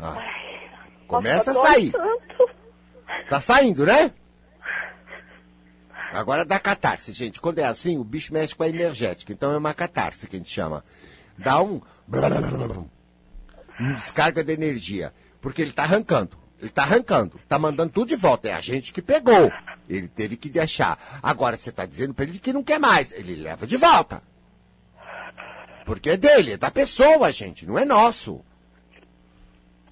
Ah, 0.00 0.16
começa 1.06 1.50
a 1.52 1.54
sair. 1.54 1.92
Tanto. 1.92 2.57
Tá 3.28 3.40
saindo, 3.40 3.84
né? 3.84 4.10
Agora 6.12 6.44
dá 6.44 6.58
catarse, 6.58 7.12
gente. 7.12 7.40
Quando 7.40 7.58
é 7.58 7.64
assim, 7.64 7.98
o 7.98 8.04
bicho 8.04 8.32
mexe 8.32 8.54
com 8.54 8.62
a 8.62 8.68
energética. 8.68 9.32
Então 9.32 9.52
é 9.52 9.56
uma 9.58 9.74
catarse 9.74 10.26
que 10.26 10.36
a 10.36 10.38
gente 10.38 10.50
chama. 10.50 10.84
Dá 11.36 11.62
um. 11.62 11.80
um 13.80 13.94
descarga 13.94 14.42
de 14.42 14.52
energia. 14.52 15.12
Porque 15.40 15.62
ele 15.62 15.72
tá 15.72 15.82
arrancando. 15.82 16.36
Ele 16.60 16.70
tá 16.70 16.82
arrancando. 16.82 17.38
Tá 17.46 17.58
mandando 17.58 17.92
tudo 17.92 18.08
de 18.08 18.16
volta. 18.16 18.48
É 18.48 18.54
a 18.54 18.60
gente 18.60 18.92
que 18.92 19.02
pegou. 19.02 19.52
Ele 19.88 20.08
teve 20.08 20.36
que 20.36 20.48
deixar. 20.48 20.98
Agora 21.22 21.56
você 21.56 21.70
tá 21.70 21.86
dizendo 21.86 22.14
pra 22.14 22.24
ele 22.24 22.38
que 22.38 22.52
não 22.52 22.64
quer 22.64 22.80
mais. 22.80 23.12
Ele 23.12 23.36
leva 23.36 23.66
de 23.66 23.76
volta. 23.76 24.22
Porque 25.84 26.10
é 26.10 26.16
dele, 26.16 26.52
é 26.52 26.56
da 26.56 26.70
pessoa, 26.70 27.30
gente. 27.32 27.66
Não 27.66 27.78
é 27.78 27.84
nosso. 27.84 28.40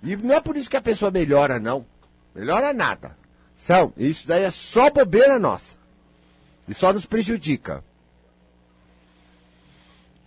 E 0.03 0.15
não 0.17 0.35
é 0.35 0.41
por 0.41 0.57
isso 0.57 0.69
que 0.69 0.77
a 0.77 0.83
pessoa 0.83 1.11
melhora, 1.11 1.59
não. 1.59 1.87
Melhora 2.37 2.75
nada. 2.75 3.17
São, 3.55 3.95
isso 3.97 4.29
daí 4.29 4.43
é 4.43 4.51
só 4.51 4.91
bobeira 4.91 5.39
nossa. 5.39 5.79
E 6.69 6.75
só 6.75 6.93
nos 6.93 7.07
prejudica. 7.07 7.83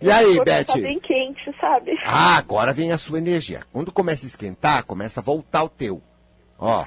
E 0.00 0.10
aí, 0.10 0.24
Meu 0.24 0.36
corpo 0.36 0.44
Beth? 0.46 0.64
Tá 0.64 0.74
bem 0.78 0.98
quente, 0.98 1.54
sabe? 1.60 1.96
Ah, 2.04 2.36
agora 2.36 2.72
vem 2.72 2.90
a 2.90 2.98
sua 2.98 3.18
energia. 3.18 3.60
Quando 3.72 3.92
começa 3.92 4.26
a 4.26 4.28
esquentar, 4.28 4.84
começa 4.84 5.20
a 5.20 5.22
voltar 5.22 5.62
o 5.62 5.68
teu. 5.68 6.02
Ó, 6.58 6.84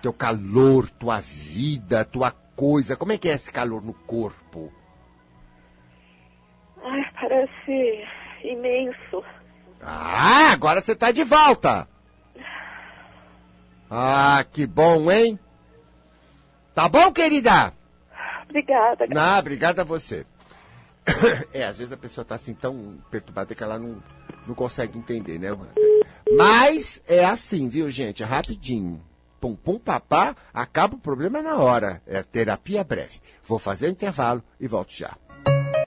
teu 0.00 0.12
calor, 0.12 0.88
tua 0.88 1.20
vida, 1.20 2.04
tua 2.04 2.30
coisa. 2.54 2.96
Como 2.96 3.10
é 3.10 3.18
que 3.18 3.28
é 3.28 3.32
esse 3.32 3.50
calor 3.52 3.82
no 3.82 3.94
corpo? 3.94 4.72
Ai, 6.84 7.02
parece 7.20 8.04
imenso. 8.44 9.24
Ah, 9.82 10.52
agora 10.52 10.80
você 10.80 10.94
tá 10.94 11.10
de 11.10 11.24
volta. 11.24 11.88
Ah, 13.90 14.44
que 14.52 14.66
bom, 14.66 15.10
hein? 15.10 15.36
Tá 16.72 16.88
bom, 16.88 17.12
querida? 17.12 17.74
Obrigada. 18.48 19.06
Ah, 19.16 19.38
obrigada 19.40 19.82
a 19.82 19.84
você. 19.84 20.24
É, 21.52 21.64
às 21.64 21.78
vezes 21.78 21.92
a 21.92 21.96
pessoa 21.96 22.24
tá 22.24 22.36
assim 22.36 22.54
tão 22.54 22.98
perturbada 23.10 23.54
que 23.54 23.64
ela 23.64 23.78
não, 23.78 24.00
não 24.46 24.54
consegue 24.54 24.96
entender, 24.96 25.38
né, 25.38 25.48
Mas 26.36 27.02
é 27.08 27.24
assim, 27.24 27.68
viu, 27.68 27.90
gente? 27.90 28.22
É 28.22 28.26
rapidinho. 28.26 29.02
Pum, 29.40 29.56
pum, 29.56 29.78
papá, 29.78 30.36
acaba 30.54 30.94
o 30.94 30.98
problema 30.98 31.42
na 31.42 31.56
hora. 31.56 32.00
É 32.06 32.22
terapia 32.22 32.84
breve. 32.84 33.20
Vou 33.42 33.58
fazer 33.58 33.88
o 33.88 33.90
intervalo 33.90 34.42
e 34.60 34.68
volto 34.68 34.92
já. 34.92 35.16